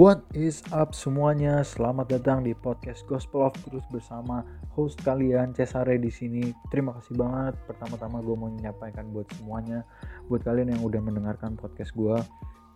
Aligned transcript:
What 0.00 0.24
is 0.32 0.64
up 0.72 0.96
semuanya? 0.96 1.60
Selamat 1.60 2.08
datang 2.08 2.40
di 2.40 2.56
podcast 2.56 3.04
Gospel 3.04 3.44
of 3.44 3.52
Truth 3.68 3.84
bersama 3.92 4.40
host 4.72 4.96
kalian 5.04 5.52
Cesare 5.52 6.00
di 6.00 6.08
sini. 6.08 6.56
Terima 6.72 6.96
kasih 6.96 7.20
banget. 7.20 7.60
Pertama-tama 7.68 8.24
gue 8.24 8.32
mau 8.32 8.48
menyampaikan 8.48 9.12
buat 9.12 9.28
semuanya, 9.36 9.84
buat 10.32 10.40
kalian 10.40 10.72
yang 10.72 10.80
udah 10.88 11.04
mendengarkan 11.04 11.52
podcast 11.52 11.92
gue. 11.92 12.16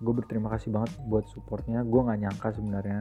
Gue 0.05 0.15
berterima 0.21 0.53
kasih 0.53 0.77
banget 0.77 0.93
buat 1.09 1.25
supportnya. 1.33 1.81
Gue 1.89 2.05
nggak 2.05 2.29
nyangka 2.29 2.61
sebenarnya 2.61 3.01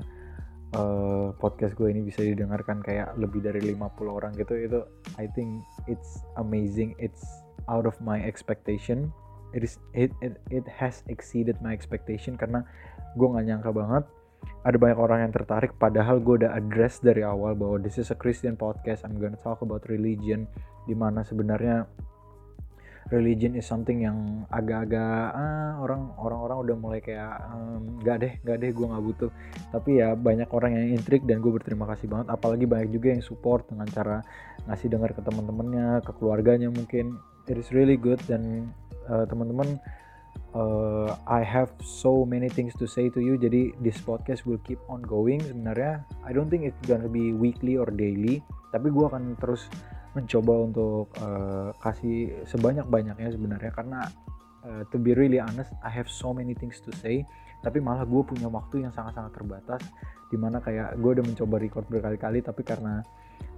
uh, 0.80 1.36
podcast 1.36 1.76
gue 1.76 1.92
ini 1.92 2.08
bisa 2.08 2.24
didengarkan 2.24 2.80
kayak 2.80 3.20
lebih 3.20 3.44
dari 3.44 3.76
50 3.76 4.08
orang 4.08 4.32
gitu. 4.40 4.56
Itu 4.56 4.88
I 5.20 5.28
think 5.36 5.68
it's 5.92 6.24
amazing. 6.40 6.96
It's 6.96 7.28
out 7.68 7.84
of 7.84 8.00
my 8.00 8.24
expectation. 8.24 9.12
It 9.54 9.62
is 9.62 9.78
it 9.94 10.10
it, 10.20 10.42
it 10.50 10.66
has 10.66 11.06
exceeded 11.08 11.62
my 11.62 11.72
expectation 11.72 12.36
karena 12.36 12.66
gue 13.14 13.28
nggak 13.30 13.46
nyangka 13.46 13.70
banget 13.70 14.04
ada 14.68 14.76
banyak 14.76 15.00
orang 15.00 15.20
yang 15.30 15.32
tertarik 15.32 15.72
padahal 15.80 16.20
gue 16.20 16.44
udah 16.44 16.52
address 16.58 17.00
dari 17.00 17.24
awal 17.24 17.56
bahwa 17.56 17.80
this 17.80 17.96
is 18.02 18.12
a 18.12 18.18
Christian 18.18 18.60
podcast 18.60 19.08
I'm 19.08 19.16
gonna 19.22 19.40
talk 19.40 19.64
about 19.64 19.88
religion 19.88 20.50
di 20.84 20.98
mana 20.98 21.24
sebenarnya 21.24 21.88
religion 23.12 23.54
is 23.54 23.68
something 23.68 24.02
yang 24.02 24.48
agak-agak 24.48 25.36
ah, 25.36 25.78
orang 25.84 26.16
orang-orang 26.16 26.58
udah 26.64 26.76
mulai 26.80 27.00
kayak 27.04 27.36
um, 27.52 28.00
deh 28.00 28.34
nggak 28.42 28.58
deh 28.64 28.72
gue 28.72 28.86
nggak 28.88 29.04
butuh. 29.04 29.32
Tapi 29.70 30.00
ya 30.00 30.16
banyak 30.16 30.48
orang 30.50 30.72
yang 30.78 30.86
intrik 30.96 31.22
dan 31.28 31.44
gue 31.44 31.52
berterima 31.52 31.90
kasih 31.92 32.08
banget 32.08 32.32
apalagi 32.32 32.64
banyak 32.64 32.90
juga 32.90 33.14
yang 33.14 33.24
support 33.26 33.68
dengan 33.68 33.88
cara 33.92 34.18
ngasih 34.70 34.88
dengar 34.88 35.12
ke 35.12 35.22
teman-temannya 35.22 36.02
ke 36.06 36.12
keluarganya 36.16 36.70
mungkin. 36.72 37.20
It 37.44 37.60
is 37.60 37.76
really 37.76 38.00
good 38.00 38.24
dan 38.24 38.72
uh, 39.10 39.26
teman-teman 39.28 39.80
uh, 40.54 41.18
I 41.28 41.42
have 41.44 41.74
so 41.82 42.26
many 42.26 42.50
things 42.50 42.74
to 42.80 42.86
say 42.86 43.10
to 43.14 43.20
you. 43.20 43.36
Jadi 43.38 43.76
this 43.82 43.98
podcast 44.02 44.46
will 44.46 44.62
keep 44.64 44.80
on 44.88 45.02
going. 45.04 45.42
Sebenarnya 45.44 46.06
I 46.24 46.32
don't 46.32 46.48
think 46.50 46.66
it's 46.66 46.80
gonna 46.86 47.10
be 47.10 47.34
weekly 47.34 47.76
or 47.78 47.90
daily. 47.90 48.42
Tapi 48.74 48.90
gue 48.90 49.06
akan 49.06 49.38
terus 49.38 49.70
mencoba 50.14 50.54
untuk 50.70 51.10
uh, 51.22 51.74
kasih 51.82 52.46
sebanyak-banyaknya 52.50 53.30
sebenarnya. 53.34 53.72
Karena 53.74 54.06
uh, 54.66 54.82
to 54.94 54.98
be 55.02 55.18
really 55.18 55.42
honest 55.42 55.74
I 55.82 55.90
have 55.90 56.10
so 56.10 56.32
many 56.34 56.54
things 56.54 56.80
to 56.86 56.92
say. 57.02 57.26
Tapi 57.64 57.80
malah 57.80 58.04
gue 58.04 58.22
punya 58.28 58.52
waktu 58.52 58.86
yang 58.86 58.94
sangat-sangat 58.94 59.34
terbatas. 59.34 59.82
Di 60.30 60.38
mana 60.38 60.62
kayak 60.62 60.98
gue 60.98 61.12
udah 61.20 61.26
mencoba 61.26 61.56
record 61.62 61.86
berkali-kali 61.90 62.42
tapi 62.42 62.62
karena 62.66 63.02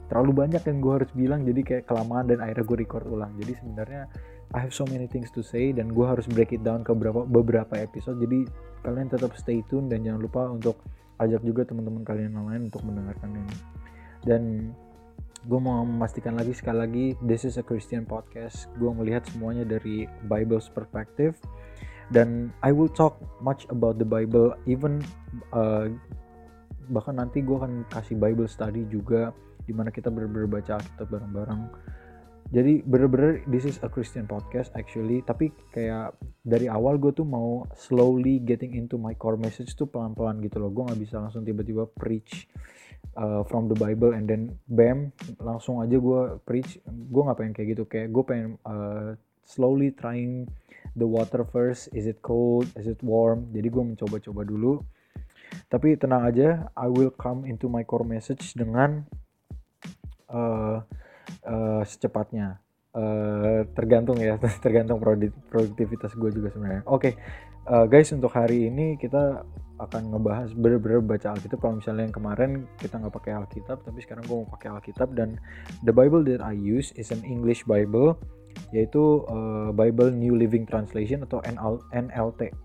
terlalu 0.05 0.45
banyak 0.45 0.61
yang 0.69 0.77
gue 0.85 0.93
harus 1.01 1.11
bilang 1.17 1.41
jadi 1.41 1.61
kayak 1.65 1.83
kelamaan 1.89 2.29
dan 2.29 2.37
akhirnya 2.43 2.65
gue 2.67 2.77
record 2.77 3.05
ulang. 3.09 3.33
Jadi 3.41 3.53
sebenarnya 3.57 4.05
I 4.53 4.59
have 4.61 4.75
so 4.75 4.85
many 4.85 5.09
things 5.09 5.33
to 5.33 5.41
say 5.41 5.73
dan 5.73 5.89
gue 5.91 6.05
harus 6.05 6.29
break 6.29 6.53
it 6.53 6.61
down 6.61 6.85
ke 6.85 6.93
beberapa 6.93 7.25
beberapa 7.25 7.73
episode. 7.79 8.21
Jadi 8.21 8.45
kalian 8.85 9.09
tetap 9.09 9.33
stay 9.39 9.65
tune 9.65 9.89
dan 9.89 10.05
jangan 10.05 10.21
lupa 10.21 10.45
untuk 10.51 10.77
ajak 11.17 11.41
juga 11.41 11.65
teman-teman 11.65 12.05
kalian 12.05 12.31
yang 12.35 12.47
lain 12.47 12.61
untuk 12.69 12.85
mendengarkan 12.85 13.33
ini. 13.33 13.55
Dan 14.21 14.43
gue 15.45 15.59
mau 15.61 15.85
memastikan 15.85 16.33
lagi 16.37 16.57
sekali 16.57 16.77
lagi 16.77 17.05
this 17.25 17.47
is 17.47 17.57
a 17.57 17.65
Christian 17.65 18.05
podcast. 18.05 18.69
Gue 18.77 18.93
melihat 18.93 19.25
semuanya 19.33 19.65
dari 19.65 20.05
Bible's 20.29 20.69
perspective. 20.69 21.33
Dan 22.13 22.53
I 22.61 22.69
will 22.69 22.91
talk 22.91 23.17
much 23.41 23.65
about 23.73 23.97
the 23.97 24.05
Bible 24.05 24.53
even 24.69 25.01
uh, 25.49 25.89
bahkan 26.93 27.17
nanti 27.17 27.41
gue 27.41 27.57
akan 27.57 27.81
kasih 27.89 28.13
Bible 28.13 28.45
study 28.45 28.85
juga 28.85 29.33
di 29.65 29.73
mana 29.73 29.89
kita 29.89 30.13
bener-bener 30.13 30.45
baca 30.45 30.77
Alkitab 30.77 31.09
bareng-bareng 31.09 31.61
jadi 32.45 32.85
bener-bener 32.85 33.41
this 33.49 33.65
is 33.65 33.81
a 33.81 33.89
Christian 33.89 34.29
podcast 34.29 34.69
actually. 34.77 35.25
Tapi 35.25 35.49
kayak 35.73 36.13
dari 36.45 36.69
awal 36.69 37.01
gue 37.01 37.09
tuh 37.09 37.25
mau 37.25 37.65
slowly 37.73 38.37
getting 38.37 38.77
into 38.77 39.01
my 39.01 39.17
core 39.17 39.39
message 39.39 39.73
tuh 39.73 39.89
pelan-pelan 39.89 40.37
gitu 40.45 40.61
loh. 40.61 40.69
Gue 40.69 40.85
nggak 40.85 41.01
bisa 41.01 41.17
langsung 41.17 41.41
tiba-tiba 41.41 41.89
preach 41.97 42.45
uh, 43.17 43.41
from 43.49 43.65
the 43.65 43.77
Bible 43.77 44.13
and 44.13 44.29
then 44.29 44.53
bam 44.69 45.09
langsung 45.41 45.81
aja 45.81 45.97
gue 45.97 46.21
preach. 46.45 46.77
Gue 46.85 47.21
nggak 47.25 47.37
pengen 47.41 47.53
kayak 47.57 47.67
gitu. 47.73 47.83
Kayak 47.89 48.07
gue 48.13 48.23
pengen 48.23 48.49
uh, 48.61 49.17
slowly 49.41 49.89
trying 49.97 50.45
the 50.93 51.07
water 51.09 51.41
first. 51.49 51.89
Is 51.97 52.05
it 52.05 52.21
cold? 52.21 52.69
Is 52.77 52.85
it 52.85 53.01
warm? 53.01 53.49
Jadi 53.57 53.67
gue 53.73 53.83
mencoba-coba 53.83 54.45
dulu. 54.45 54.85
Tapi 55.65 55.97
tenang 55.97 56.29
aja 56.29 56.69
I 56.77 56.93
will 56.93 57.09
come 57.09 57.49
into 57.49 57.65
my 57.65 57.81
core 57.81 58.05
message 58.05 58.53
dengan 58.53 59.01
uh, 60.29 60.85
uh, 61.45 61.81
secepatnya. 61.85 62.59
Uh, 62.95 63.67
tergantung 63.75 64.15
ya 64.23 64.39
tergantung 64.63 65.03
produktivitas 65.51 66.15
gue 66.15 66.31
juga 66.31 66.47
sebenarnya. 66.55 66.83
Oke 66.87 67.11
okay. 67.11 67.13
uh, 67.67 67.83
guys 67.91 68.07
untuk 68.15 68.31
hari 68.31 68.71
ini 68.71 68.95
kita 68.95 69.43
akan 69.75 70.15
ngebahas 70.15 70.55
bener-bener 70.55 71.03
baca 71.03 71.35
Alkitab. 71.35 71.59
Kalau 71.59 71.83
misalnya 71.83 72.07
yang 72.07 72.15
kemarin 72.15 72.63
kita 72.79 72.95
nggak 72.95 73.11
pakai 73.19 73.35
Alkitab 73.35 73.83
tapi 73.83 73.99
sekarang 73.99 74.23
gue 74.23 74.37
mau 74.39 74.47
pakai 74.47 74.79
Alkitab 74.79 75.11
dan 75.11 75.35
the 75.83 75.91
Bible 75.91 76.23
that 76.23 76.39
I 76.39 76.55
use 76.55 76.95
is 76.95 77.11
an 77.11 77.19
English 77.27 77.67
Bible 77.67 78.15
yaitu 78.71 79.27
uh, 79.27 79.75
Bible 79.75 80.15
New 80.15 80.39
Living 80.39 80.63
Translation 80.63 81.27
atau 81.27 81.43
NL, 81.43 81.83
NLT 81.91 82.55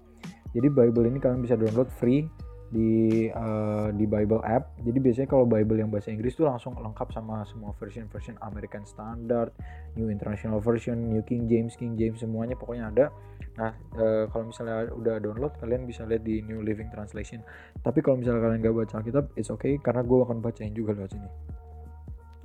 jadi 0.51 0.69
Bible 0.71 1.07
ini 1.07 1.19
kalian 1.23 1.43
bisa 1.43 1.55
download 1.55 1.91
free 1.99 2.27
di 2.71 3.27
uh, 3.35 3.91
di 3.91 4.07
Bible 4.07 4.41
app. 4.47 4.79
Jadi 4.79 4.99
biasanya 5.03 5.29
kalau 5.29 5.43
Bible 5.43 5.83
yang 5.83 5.91
bahasa 5.91 6.15
Inggris 6.15 6.39
tuh 6.39 6.47
langsung 6.47 6.79
lengkap 6.79 7.11
sama 7.11 7.43
semua 7.43 7.75
version-version 7.75 8.39
American 8.47 8.87
Standard, 8.87 9.51
New 9.99 10.07
International 10.07 10.63
Version, 10.63 11.11
New 11.11 11.27
King 11.27 11.51
James, 11.51 11.75
King 11.75 11.99
James 11.99 12.23
semuanya 12.23 12.55
pokoknya 12.55 12.95
ada. 12.95 13.07
Nah 13.59 13.75
uh, 13.99 14.31
kalau 14.31 14.55
misalnya 14.55 14.87
udah 14.95 15.19
download 15.19 15.59
kalian 15.59 15.83
bisa 15.83 16.07
lihat 16.07 16.23
di 16.23 16.47
New 16.47 16.63
Living 16.63 16.89
Translation. 16.95 17.43
Tapi 17.83 17.99
kalau 18.07 18.23
misalnya 18.23 18.47
kalian 18.47 18.63
nggak 18.63 18.77
baca 18.87 18.95
Alkitab, 19.03 19.25
it's 19.35 19.51
okay 19.51 19.75
karena 19.83 20.07
gue 20.07 20.19
akan 20.23 20.39
bacain 20.39 20.71
juga 20.71 20.95
lewat 20.95 21.11
sini. 21.11 21.29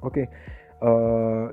Oke. 0.02 0.25
Okay. 0.25 0.25
Uh, 0.81 1.50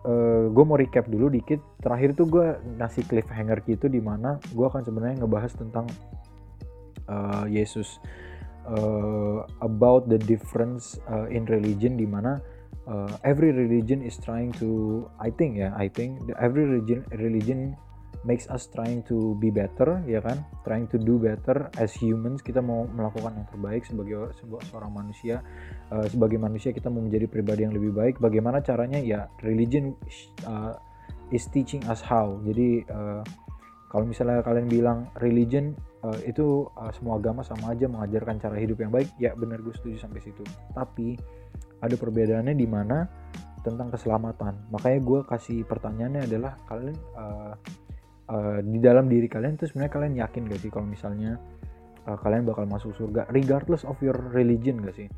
Uh, 0.00 0.48
gue 0.48 0.64
mau 0.64 0.80
recap 0.80 1.12
dulu 1.12 1.28
dikit 1.28 1.60
terakhir 1.84 2.16
tuh 2.16 2.24
gue 2.24 2.56
ngasih 2.80 3.04
cliffhanger 3.04 3.60
gitu 3.68 3.84
di 3.84 4.00
mana 4.00 4.40
gue 4.48 4.64
akan 4.64 4.80
sebenarnya 4.80 5.20
ngebahas 5.20 5.52
tentang 5.52 5.84
uh, 7.10 7.44
Yesus 7.50 7.98
uh, 8.70 9.42
about 9.60 10.06
the 10.06 10.18
difference 10.22 10.96
uh, 11.10 11.26
in 11.26 11.44
religion 11.50 11.98
di 11.98 12.06
mana 12.06 12.38
uh, 12.86 13.10
every 13.26 13.50
religion 13.50 14.00
is 14.00 14.16
trying 14.22 14.54
to 14.62 15.04
I 15.18 15.34
think 15.34 15.58
ya 15.58 15.74
I 15.74 15.90
think 15.90 16.22
every 16.38 16.64
religion 16.64 17.02
religion 17.12 17.74
makes 18.20 18.44
us 18.52 18.68
trying 18.68 19.00
to 19.08 19.32
be 19.40 19.48
better 19.48 20.04
ya 20.04 20.20
kan? 20.20 20.44
Trying 20.64 20.92
to 20.92 21.00
do 21.00 21.16
better 21.16 21.72
as 21.80 21.96
humans. 21.96 22.44
Kita 22.44 22.60
mau 22.60 22.84
melakukan 22.84 23.32
yang 23.32 23.48
terbaik 23.48 23.82
sebagai 23.88 24.36
sebuah 24.36 24.62
seorang 24.68 24.92
manusia 24.92 25.40
uh, 25.88 26.04
sebagai 26.04 26.36
manusia 26.36 26.70
kita 26.76 26.92
mau 26.92 27.00
menjadi 27.00 27.26
pribadi 27.26 27.64
yang 27.64 27.72
lebih 27.72 27.96
baik. 27.96 28.14
Bagaimana 28.20 28.60
caranya? 28.60 29.00
Ya 29.00 29.32
religion 29.40 29.96
uh, 30.44 30.76
is 31.32 31.48
teaching 31.48 31.80
us 31.88 32.04
how. 32.04 32.36
Jadi 32.44 32.84
uh, 32.92 33.24
kalau 33.88 34.04
misalnya 34.06 34.44
kalian 34.44 34.68
bilang 34.68 35.08
religion 35.18 35.74
uh, 36.04 36.20
itu 36.24 36.68
uh, 36.76 36.92
semua 36.92 37.20
agama 37.20 37.44
sama 37.44 37.72
aja 37.72 37.86
mengajarkan 37.86 38.40
cara 38.40 38.56
hidup 38.56 38.80
yang 38.80 38.92
baik. 38.92 39.08
Ya 39.20 39.36
benar 39.36 39.60
gue 39.60 39.72
setuju 39.74 40.00
sampai 40.00 40.20
situ. 40.24 40.42
Tapi 40.72 41.16
ada 41.80 41.94
perbedaannya 41.96 42.54
di 42.56 42.68
mana 42.68 43.08
tentang 43.60 43.92
keselamatan. 43.92 44.56
Makanya 44.72 45.00
gue 45.04 45.20
kasih 45.28 45.58
pertanyaannya 45.68 46.22
adalah 46.24 46.56
kalian 46.64 46.96
uh, 47.16 47.54
uh, 48.32 48.58
di 48.64 48.78
dalam 48.80 49.08
diri 49.08 49.28
kalian 49.28 49.60
itu 49.60 49.68
sebenarnya 49.68 49.92
kalian 49.92 50.14
yakin 50.16 50.42
gak 50.48 50.60
sih 50.64 50.70
kalau 50.72 50.86
misalnya 50.88 51.36
uh, 52.08 52.16
kalian 52.16 52.48
bakal 52.48 52.64
masuk 52.64 52.96
surga? 52.96 53.28
Regardless 53.28 53.84
of 53.84 54.00
your 54.00 54.16
religion 54.32 54.80
gak 54.80 54.96
sih? 54.96 55.08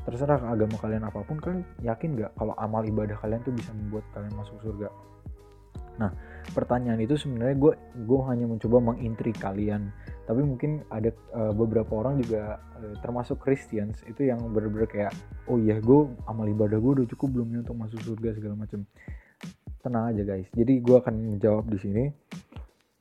Terserah 0.00 0.40
agama 0.48 0.80
kalian 0.80 1.04
apa 1.04 1.20
pun 1.20 1.36
kalian 1.36 1.60
yakin 1.84 2.16
gak 2.16 2.32
kalau 2.40 2.56
amal 2.56 2.80
ibadah 2.80 3.20
kalian 3.20 3.44
tuh 3.44 3.52
bisa 3.52 3.68
membuat 3.76 4.04
kalian 4.16 4.32
masuk 4.32 4.56
surga? 4.64 4.88
Nah 6.00 6.10
pertanyaan 6.52 7.00
itu 7.00 7.16
sebenarnya 7.16 7.56
gue 7.56 7.72
gue 8.04 8.20
hanya 8.28 8.46
mencoba 8.48 8.78
mengintrik 8.80 9.36
kalian. 9.38 9.92
Tapi 10.24 10.40
mungkin 10.46 10.86
ada 10.90 11.10
uh, 11.34 11.50
beberapa 11.50 11.90
orang 11.98 12.22
juga 12.22 12.62
uh, 12.78 12.94
termasuk 13.02 13.42
Christians 13.42 14.02
itu 14.06 14.30
yang 14.30 14.38
bener-bener 14.54 14.86
kayak 14.86 15.12
oh 15.50 15.58
iya 15.58 15.82
gue 15.82 16.00
amal 16.30 16.46
ibadah 16.46 16.78
gue 16.78 16.92
udah 17.02 17.06
cukup 17.10 17.28
belum 17.34 17.66
untuk 17.66 17.76
masuk 17.76 18.00
surga 18.02 18.38
segala 18.38 18.54
macam 18.54 18.86
tenang 19.80 20.04
aja 20.14 20.22
guys. 20.22 20.48
Jadi 20.52 20.80
gue 20.80 20.96
akan 20.96 21.14
menjawab 21.36 21.66
di 21.68 21.78
sini. 21.80 22.04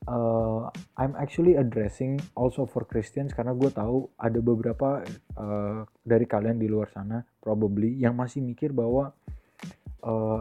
Uh, 0.09 0.65
I'm 0.97 1.13
actually 1.21 1.53
addressing 1.53 2.17
also 2.33 2.65
for 2.65 2.81
Christians 2.89 3.29
karena 3.29 3.53
gue 3.53 3.69
tahu 3.69 4.09
ada 4.17 4.41
beberapa 4.41 5.05
uh, 5.37 5.85
dari 6.01 6.25
kalian 6.25 6.57
di 6.57 6.65
luar 6.65 6.89
sana 6.89 7.21
probably 7.37 7.93
yang 7.93 8.17
masih 8.17 8.41
mikir 8.41 8.73
bahwa 8.73 9.13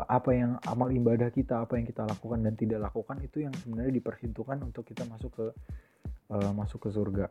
apa 0.07 0.31
yang 0.31 0.57
amal 0.71 0.87
ibadah 0.91 1.35
kita 1.35 1.67
apa 1.67 1.79
yang 1.79 1.87
kita 1.87 2.07
lakukan 2.07 2.47
dan 2.47 2.55
tidak 2.55 2.79
lakukan 2.91 3.19
itu 3.23 3.43
yang 3.43 3.55
sebenarnya 3.59 3.93
diperhitungkan 3.99 4.63
untuk 4.63 4.87
kita 4.87 5.03
masuk 5.11 5.31
ke 5.35 5.47
uh, 6.33 6.53
masuk 6.55 6.89
ke 6.89 6.91
surga. 6.93 7.27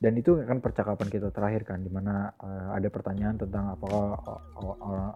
Dan 0.00 0.16
itu 0.16 0.32
kan 0.40 0.64
percakapan 0.64 1.08
kita 1.12 1.28
terakhir 1.28 1.68
kan 1.68 1.84
di 1.84 1.92
mana 1.92 2.32
uh, 2.40 2.72
ada 2.72 2.88
pertanyaan 2.88 3.36
tentang 3.36 3.76
apakah 3.76 4.16
uh, 4.16 4.40
uh, 4.56 4.76
uh, 4.80 5.12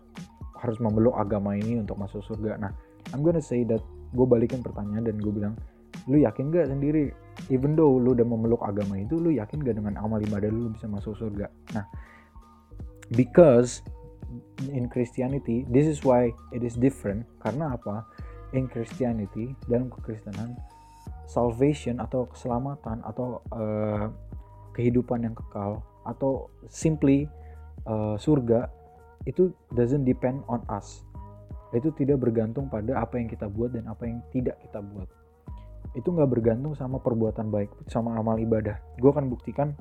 harus 0.61 0.77
memeluk 0.77 1.17
agama 1.17 1.57
ini 1.57 1.81
untuk 1.81 1.97
masuk 1.97 2.21
surga. 2.21 2.61
Nah 2.61 2.73
I'm 3.13 3.25
gonna 3.25 3.41
say 3.41 3.65
that 3.69 3.81
gue 4.13 4.27
balikin 4.29 4.61
pertanyaan 4.61 5.09
dan 5.09 5.17
gue 5.17 5.33
bilang 5.33 5.57
lu 6.05 6.21
yakin 6.21 6.53
gak 6.53 6.69
sendiri? 6.69 7.17
Even 7.49 7.73
though 7.75 7.97
lu 7.97 8.13
udah 8.13 8.29
memeluk 8.29 8.61
agama 8.61 9.01
itu 9.01 9.17
lu 9.17 9.33
yakin 9.33 9.65
gak 9.65 9.81
dengan 9.81 9.97
amal 9.97 10.21
ibadah 10.21 10.53
lu 10.53 10.69
bisa 10.77 10.85
masuk 10.85 11.17
surga? 11.17 11.49
Nah 11.73 11.89
because 13.17 13.81
in 14.71 14.87
Christianity 14.87 15.67
this 15.71 15.87
is 15.89 16.03
why 16.07 16.31
it 16.55 16.63
is 16.63 16.79
different. 16.79 17.27
Karena 17.43 17.75
apa? 17.75 18.07
In 18.55 18.71
Christianity 18.71 19.55
dalam 19.67 19.91
kekristenan 19.91 20.55
salvation 21.27 21.99
atau 21.99 22.29
keselamatan 22.31 23.03
atau 23.03 23.43
uh, 23.51 24.07
kehidupan 24.77 25.27
yang 25.27 25.35
kekal 25.35 25.83
atau 26.05 26.53
simply 26.69 27.27
uh, 27.89 28.15
surga 28.21 28.69
itu 29.25 29.51
doesn't 29.73 30.05
depend 30.05 30.45
on 30.47 30.61
us. 30.69 31.03
Itu 31.73 31.91
tidak 31.97 32.23
bergantung 32.23 32.71
pada 32.71 33.03
apa 33.03 33.19
yang 33.19 33.27
kita 33.27 33.51
buat 33.51 33.75
dan 33.75 33.89
apa 33.91 34.07
yang 34.07 34.21
tidak 34.31 34.61
kita 34.63 34.79
buat. 34.79 35.09
Itu 35.97 36.15
nggak 36.15 36.31
bergantung 36.31 36.77
sama 36.77 37.01
perbuatan 37.01 37.51
baik 37.51 37.71
sama 37.91 38.15
amal 38.15 38.39
ibadah. 38.39 38.79
Gue 39.01 39.11
akan 39.11 39.27
buktikan 39.33 39.75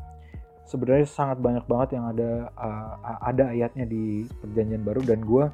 sebenarnya 0.67 1.07
sangat 1.07 1.37
banyak 1.43 1.65
banget 1.67 1.99
yang 1.99 2.05
ada 2.07 2.49
uh, 2.55 3.19
ada 3.23 3.51
ayatnya 3.51 3.85
di 3.87 4.23
perjanjian 4.41 4.83
baru 4.83 5.01
dan 5.03 5.19
gue 5.23 5.45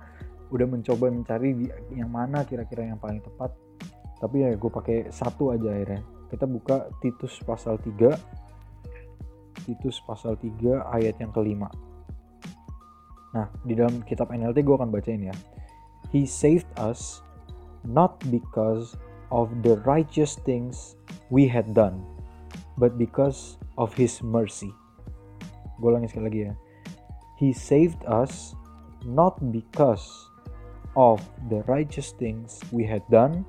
udah 0.50 0.68
mencoba 0.70 1.14
mencari 1.14 1.70
yang 1.94 2.10
mana 2.10 2.46
kira-kira 2.46 2.86
yang 2.90 2.98
paling 3.02 3.22
tepat. 3.22 3.54
Tapi 4.20 4.44
ya 4.44 4.54
gue 4.54 4.72
pakai 4.72 5.10
satu 5.14 5.54
aja 5.54 5.70
akhirnya. 5.72 6.02
Kita 6.30 6.46
buka 6.46 6.94
Titus 7.02 7.42
pasal 7.42 7.82
3 7.82 9.66
Titus 9.66 9.98
pasal 10.06 10.38
3 10.38 10.94
ayat 10.94 11.18
yang 11.18 11.34
kelima. 11.34 11.70
Nah 13.34 13.50
di 13.66 13.74
dalam 13.78 14.02
kitab 14.06 14.30
NLT 14.34 14.62
gue 14.62 14.76
akan 14.78 14.90
bacain 14.94 15.30
ya. 15.30 15.36
He 16.10 16.26
saved 16.26 16.70
us 16.78 17.22
not 17.86 18.18
because 18.34 18.98
of 19.30 19.54
the 19.62 19.78
righteous 19.86 20.38
things 20.42 20.98
we 21.30 21.46
had 21.46 21.78
done 21.78 22.02
but 22.82 22.98
because 22.98 23.62
of 23.78 23.94
his 23.94 24.26
mercy 24.26 24.74
gue 25.80 25.88
ulangi 25.90 26.12
sekali 26.12 26.26
lagi 26.28 26.42
ya 26.52 26.54
He 27.40 27.56
saved 27.56 28.04
us 28.04 28.52
not 29.08 29.40
because 29.56 30.04
of 31.00 31.24
the 31.48 31.64
righteous 31.72 32.12
things 32.12 32.60
we 32.76 32.84
had 32.84 33.00
done, 33.08 33.48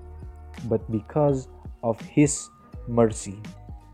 but 0.70 0.78
because 0.94 1.50
of 1.82 1.98
His 2.06 2.46
mercy. 2.86 3.42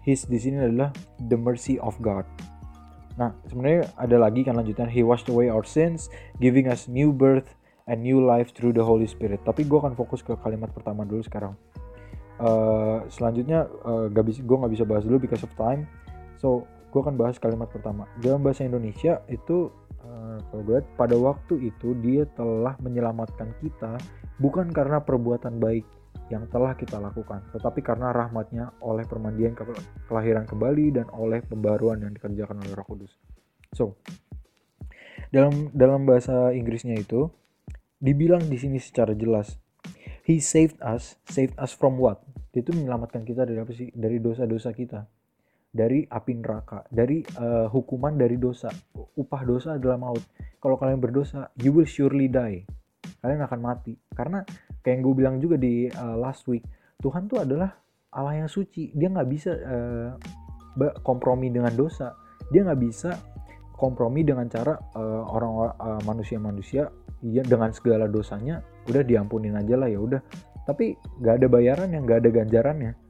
His 0.04 0.28
di 0.28 0.36
sini 0.36 0.60
adalah 0.60 0.92
the 1.32 1.38
mercy 1.40 1.80
of 1.80 1.96
God. 2.04 2.28
Nah, 3.16 3.32
sebenarnya 3.48 3.88
ada 3.96 4.20
lagi 4.20 4.44
kan 4.44 4.60
lanjutan 4.60 4.92
He 4.92 5.00
washed 5.00 5.32
away 5.32 5.48
our 5.48 5.64
sins, 5.64 6.12
giving 6.44 6.68
us 6.68 6.84
new 6.92 7.08
birth 7.08 7.56
and 7.88 8.04
new 8.04 8.20
life 8.20 8.52
through 8.52 8.76
the 8.76 8.84
Holy 8.84 9.08
Spirit. 9.08 9.40
Tapi 9.48 9.64
gue 9.64 9.80
akan 9.80 9.96
fokus 9.96 10.20
ke 10.20 10.36
kalimat 10.44 10.68
pertama 10.76 11.08
dulu 11.08 11.24
sekarang. 11.24 11.56
Uh, 12.36 13.00
selanjutnya 13.08 13.64
uh, 13.88 14.12
gak 14.12 14.28
bisa, 14.28 14.44
gue 14.44 14.56
nggak 14.60 14.72
bisa 14.76 14.84
bahas 14.84 15.08
dulu 15.08 15.16
because 15.16 15.40
of 15.40 15.48
time. 15.56 15.88
So 16.36 16.68
gue 16.96 17.04
akan 17.04 17.20
bahas 17.20 17.36
kalimat 17.36 17.68
pertama. 17.68 18.08
Dalam 18.24 18.40
bahasa 18.40 18.64
Indonesia 18.64 19.20
itu 19.28 19.68
Eh, 20.06 20.38
kalau 20.52 20.62
gue 20.62 20.78
pada 20.94 21.16
waktu 21.18 21.54
itu 21.72 21.98
dia 21.98 22.28
telah 22.38 22.78
menyelamatkan 22.78 23.50
kita 23.58 23.98
bukan 24.38 24.70
karena 24.70 25.02
perbuatan 25.02 25.58
baik 25.58 25.86
yang 26.30 26.46
telah 26.50 26.74
kita 26.74 26.98
lakukan, 26.98 27.42
tetapi 27.54 27.80
karena 27.86 28.10
rahmatnya 28.10 28.74
oleh 28.82 29.06
permandian 29.06 29.54
ke 29.54 29.62
kelahiran 30.10 30.42
kembali 30.42 30.98
dan 30.98 31.06
oleh 31.14 31.38
pembaruan 31.42 32.02
yang 32.02 32.10
dikerjakan 32.10 32.66
oleh 32.66 32.74
Roh 32.74 32.86
Kudus. 32.86 33.14
So, 33.70 33.94
dalam 35.30 35.70
dalam 35.70 36.02
bahasa 36.02 36.50
Inggrisnya 36.50 36.98
itu 36.98 37.30
dibilang 38.02 38.42
di 38.50 38.58
sini 38.58 38.82
secara 38.82 39.14
jelas, 39.14 39.54
He 40.26 40.42
saved 40.42 40.82
us, 40.82 41.14
saved 41.30 41.54
us 41.62 41.70
from 41.70 42.02
what? 42.02 42.26
Dia 42.50 42.66
itu 42.66 42.74
menyelamatkan 42.74 43.22
kita 43.22 43.46
dari 43.46 43.62
apa 43.62 43.70
sih? 43.70 43.94
Dari 43.94 44.18
dosa-dosa 44.18 44.74
kita 44.74 45.06
dari 45.76 46.08
api 46.08 46.32
neraka, 46.40 46.88
dari 46.88 47.20
uh, 47.36 47.68
hukuman 47.68 48.16
dari 48.16 48.40
dosa. 48.40 48.72
Upah 48.96 49.42
dosa 49.44 49.76
adalah 49.76 50.00
maut. 50.00 50.24
Kalau 50.56 50.80
kalian 50.80 50.96
berdosa, 50.96 51.52
you 51.60 51.76
will 51.76 51.84
surely 51.84 52.32
die. 52.32 52.64
Kalian 53.20 53.44
akan 53.44 53.60
mati. 53.60 53.92
Karena 54.16 54.40
kayak 54.80 54.94
yang 54.96 55.02
gue 55.04 55.14
bilang 55.14 55.36
juga 55.36 55.60
di 55.60 55.92
uh, 55.92 56.16
last 56.16 56.48
week, 56.48 56.64
Tuhan 57.04 57.28
tuh 57.28 57.44
adalah 57.44 57.76
Allah 58.16 58.40
yang 58.40 58.48
suci. 58.48 58.96
Dia 58.96 59.12
nggak 59.12 59.28
bisa 59.28 59.52
uh, 59.52 60.10
kompromi 61.04 61.52
dengan 61.52 61.76
dosa. 61.76 62.16
Dia 62.48 62.64
nggak 62.64 62.80
bisa 62.80 63.12
kompromi 63.76 64.24
dengan 64.24 64.48
cara 64.48 64.72
uh, 64.96 65.22
orang 65.28 65.52
uh, 65.76 66.00
manusia-manusia 66.08 66.88
ya 67.20 67.42
dengan 67.44 67.72
segala 67.76 68.08
dosanya 68.08 68.64
udah 68.88 69.04
diampunin 69.04 69.52
aja 69.52 69.76
lah 69.76 69.92
ya 69.92 70.00
udah. 70.00 70.20
Tapi 70.64 70.96
nggak 71.20 71.44
ada 71.44 71.46
bayaran 71.52 71.92
yang 71.92 72.08
nggak 72.08 72.24
ada 72.24 72.30
ganjarannya 72.32 73.05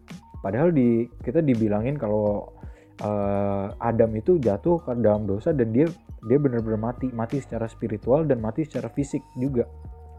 padahal 0.46 0.70
di 0.70 1.10
kita 1.26 1.42
dibilangin 1.42 1.98
kalau 1.98 2.54
uh, 3.02 3.66
Adam 3.82 4.14
itu 4.14 4.38
jatuh 4.38 4.78
ke 4.78 4.94
dalam 5.02 5.26
dosa 5.26 5.50
dan 5.50 5.74
dia 5.74 5.90
dia 6.22 6.38
benar-benar 6.38 6.78
mati. 6.78 7.10
Mati 7.10 7.42
secara 7.42 7.66
spiritual 7.66 8.22
dan 8.30 8.38
mati 8.38 8.62
secara 8.62 8.86
fisik 8.86 9.26
juga. 9.34 9.66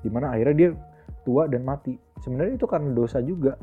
Di 0.03 0.11
mana 0.11 0.35
akhirnya 0.35 0.55
dia 0.59 0.69
tua 1.23 1.47
dan 1.47 1.63
mati. 1.63 1.95
Sebenarnya 2.19 2.59
itu 2.59 2.67
karena 2.67 2.91
dosa 2.91 3.23
juga. 3.23 3.55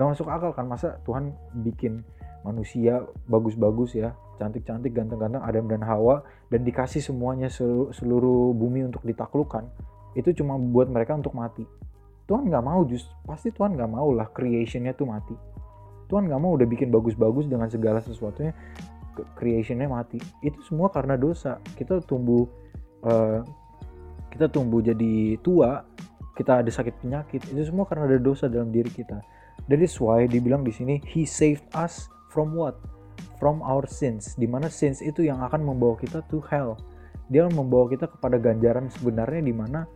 Nggak 0.00 0.08
masuk 0.16 0.28
akal 0.32 0.50
kan 0.56 0.64
masa 0.64 0.96
Tuhan 1.04 1.36
bikin 1.60 2.00
manusia 2.40 3.04
bagus-bagus 3.28 4.00
ya. 4.00 4.16
Cantik-cantik 4.40 4.96
ganteng-ganteng 4.96 5.44
Adam 5.44 5.68
dan 5.68 5.84
Hawa. 5.84 6.24
Dan 6.48 6.64
dikasih 6.64 7.04
semuanya 7.04 7.52
seluruh, 7.52 7.92
seluruh 7.92 8.56
bumi 8.56 8.88
untuk 8.88 9.04
ditaklukkan 9.04 9.68
itu 10.18 10.42
cuma 10.42 10.58
buat 10.58 10.90
mereka 10.90 11.14
untuk 11.14 11.36
mati. 11.38 11.62
Tuhan 12.26 12.46
nggak 12.46 12.64
mau 12.66 12.82
just 12.86 13.10
pasti 13.26 13.50
Tuhan 13.54 13.74
nggak 13.78 13.90
mau 13.90 14.10
lah 14.14 14.30
creationnya 14.30 14.94
tuh 14.94 15.06
mati 15.06 15.34
Tuhan 16.10 16.26
nggak 16.26 16.40
mau 16.42 16.58
udah 16.58 16.66
bikin 16.66 16.90
bagus-bagus 16.90 17.46
dengan 17.46 17.70
segala 17.70 18.02
sesuatunya 18.02 18.50
creationnya 19.38 19.86
mati. 19.86 20.18
Itu 20.42 20.58
semua 20.66 20.90
karena 20.90 21.14
dosa. 21.14 21.62
Kita 21.78 22.02
tumbuh 22.02 22.44
uh, 23.06 23.46
kita 24.34 24.50
tumbuh 24.50 24.82
jadi 24.82 25.38
tua 25.38 25.86
kita 26.34 26.66
ada 26.66 26.70
sakit 26.70 26.98
penyakit. 27.04 27.46
Itu 27.54 27.62
semua 27.62 27.86
karena 27.86 28.10
ada 28.10 28.18
dosa 28.18 28.50
dalam 28.50 28.74
diri 28.74 28.90
kita. 28.90 29.22
That 29.70 29.78
is 29.78 29.94
why 30.02 30.26
dibilang 30.26 30.66
di 30.66 30.72
sini 30.74 30.98
he 31.06 31.22
saved 31.28 31.62
us 31.76 32.10
from 32.32 32.56
what? 32.58 32.74
From 33.38 33.62
our 33.62 33.86
sins. 33.86 34.34
Di 34.34 34.50
mana 34.50 34.66
sins 34.72 35.04
itu 35.04 35.22
yang 35.22 35.44
akan 35.46 35.62
membawa 35.62 35.94
kita 36.00 36.26
to 36.32 36.42
hell. 36.48 36.80
Dia 37.30 37.46
membawa 37.46 37.86
kita 37.86 38.10
kepada 38.10 38.42
ganjaran 38.42 38.90
sebenarnya 38.90 39.42
di 39.46 39.54
mana 39.54 39.86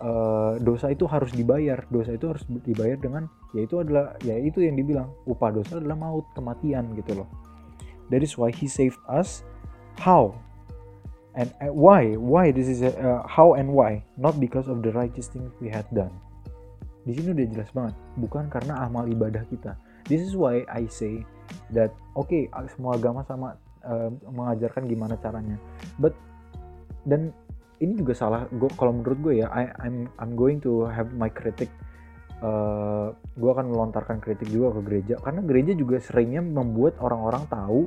uh, 0.00 0.56
dosa 0.58 0.90
itu 0.90 1.04
harus 1.06 1.30
dibayar. 1.30 1.84
Dosa 1.92 2.16
itu 2.16 2.26
harus 2.32 2.42
dibayar 2.64 2.96
dengan 2.96 3.28
yaitu 3.52 3.80
adalah 3.80 4.16
ya 4.24 4.36
itu 4.40 4.64
yang 4.64 4.74
dibilang 4.74 5.12
upah 5.28 5.52
dosa 5.54 5.78
adalah 5.78 5.96
maut 5.96 6.26
kematian 6.34 6.92
gitu 6.96 7.22
loh. 7.22 7.28
That 8.10 8.26
is 8.26 8.34
why 8.34 8.50
he 8.50 8.66
saved 8.66 8.98
us. 9.06 9.46
How? 10.00 10.34
And 11.38 11.54
uh, 11.62 11.70
why? 11.70 12.18
Why 12.18 12.50
this 12.50 12.66
is 12.66 12.82
a, 12.82 12.90
uh, 12.90 13.22
how 13.28 13.54
and 13.54 13.70
why? 13.70 14.02
Not 14.18 14.42
because 14.42 14.66
of 14.66 14.82
the 14.82 14.90
righteous 14.90 15.30
things 15.30 15.54
we 15.62 15.70
had 15.70 15.86
done. 15.94 16.10
Di 17.06 17.14
sini 17.14 17.32
udah 17.32 17.46
jelas 17.54 17.70
banget. 17.70 17.94
Bukan 18.18 18.50
karena 18.50 18.82
amal 18.82 19.06
ibadah 19.06 19.46
kita. 19.46 19.78
This 20.10 20.26
is 20.26 20.34
why 20.34 20.66
I 20.66 20.90
say 20.90 21.22
that 21.70 21.94
oke 22.18 22.26
okay, 22.26 22.50
semua 22.74 22.98
agama 22.98 23.22
sama 23.30 23.54
uh, 23.86 24.10
mengajarkan 24.26 24.90
gimana 24.90 25.14
caranya. 25.22 25.54
But 26.02 26.18
dan 27.06 27.30
ini 27.80 27.96
juga 27.96 28.12
salah. 28.12 28.46
Gue 28.52 28.68
kalau 28.76 28.92
menurut 29.00 29.18
gue 29.24 29.34
ya 29.40 29.48
I, 29.48 29.72
I'm 29.80 30.06
I'm 30.20 30.32
going 30.36 30.60
to 30.64 30.86
have 30.86 31.10
my 31.16 31.32
critic 31.32 31.72
uh, 32.44 33.12
gue 33.36 33.50
akan 33.50 33.72
melontarkan 33.72 34.20
kritik 34.20 34.48
juga 34.52 34.76
ke 34.76 34.80
gereja. 34.84 35.14
Karena 35.20 35.40
gereja 35.44 35.72
juga 35.72 35.96
seringnya 36.00 36.44
membuat 36.44 37.00
orang-orang 37.00 37.48
tahu 37.48 37.80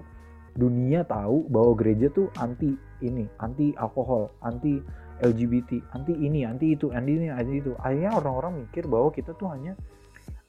dunia 0.54 1.02
tahu 1.06 1.50
bahwa 1.50 1.74
gereja 1.74 2.14
tuh 2.14 2.30
anti 2.38 2.78
ini 3.02 3.26
anti 3.42 3.74
alkohol 3.74 4.30
anti 4.46 4.78
LGBT 5.18 5.82
anti 5.98 6.14
ini 6.14 6.46
anti 6.46 6.78
itu 6.78 6.94
anti 6.94 7.12
ini 7.14 7.28
anti 7.30 7.62
itu. 7.62 7.74
Akhirnya 7.78 8.18
orang-orang 8.18 8.66
mikir 8.66 8.90
bahwa 8.90 9.10
kita 9.14 9.34
tuh 9.38 9.50
hanya 9.54 9.74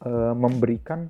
uh, 0.04 0.32
memberikan 0.36 1.08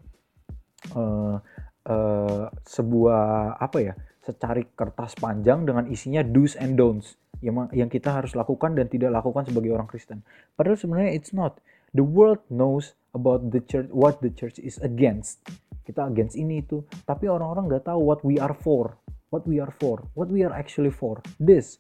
uh, 0.95 1.39
uh, 1.87 2.45
sebuah 2.67 3.59
apa 3.59 3.79
ya 3.83 3.95
secari 4.25 4.65
kertas 4.73 5.19
panjang 5.21 5.69
dengan 5.69 5.85
isinya 5.91 6.25
do's 6.25 6.57
and 6.57 6.81
don'ts 6.81 7.21
yang 7.45 7.69
yang 7.77 7.93
kita 7.93 8.09
harus 8.09 8.33
lakukan 8.33 8.73
dan 8.73 8.89
tidak 8.89 9.13
lakukan 9.13 9.45
sebagai 9.45 9.77
orang 9.77 9.85
Kristen. 9.85 10.25
Padahal 10.57 10.81
sebenarnya 10.81 11.13
it's 11.13 11.37
not. 11.37 11.61
The 11.93 12.03
world 12.03 12.41
knows 12.49 12.97
about 13.13 13.53
the 13.53 13.61
church, 13.61 13.93
what 13.93 14.25
the 14.25 14.33
church 14.33 14.57
is 14.59 14.81
against. 14.81 15.45
Kita 15.85 16.09
against 16.09 16.41
ini 16.41 16.65
itu, 16.65 16.81
tapi 17.05 17.29
orang-orang 17.29 17.69
nggak 17.69 17.85
tahu 17.93 18.01
what 18.01 18.25
we 18.25 18.41
are 18.41 18.57
for, 18.57 18.97
what 19.29 19.45
we 19.45 19.61
are 19.61 19.71
for, 19.77 20.09
what 20.17 20.33
we 20.33 20.41
are 20.41 20.51
actually 20.57 20.91
for. 20.91 21.21
This 21.37 21.79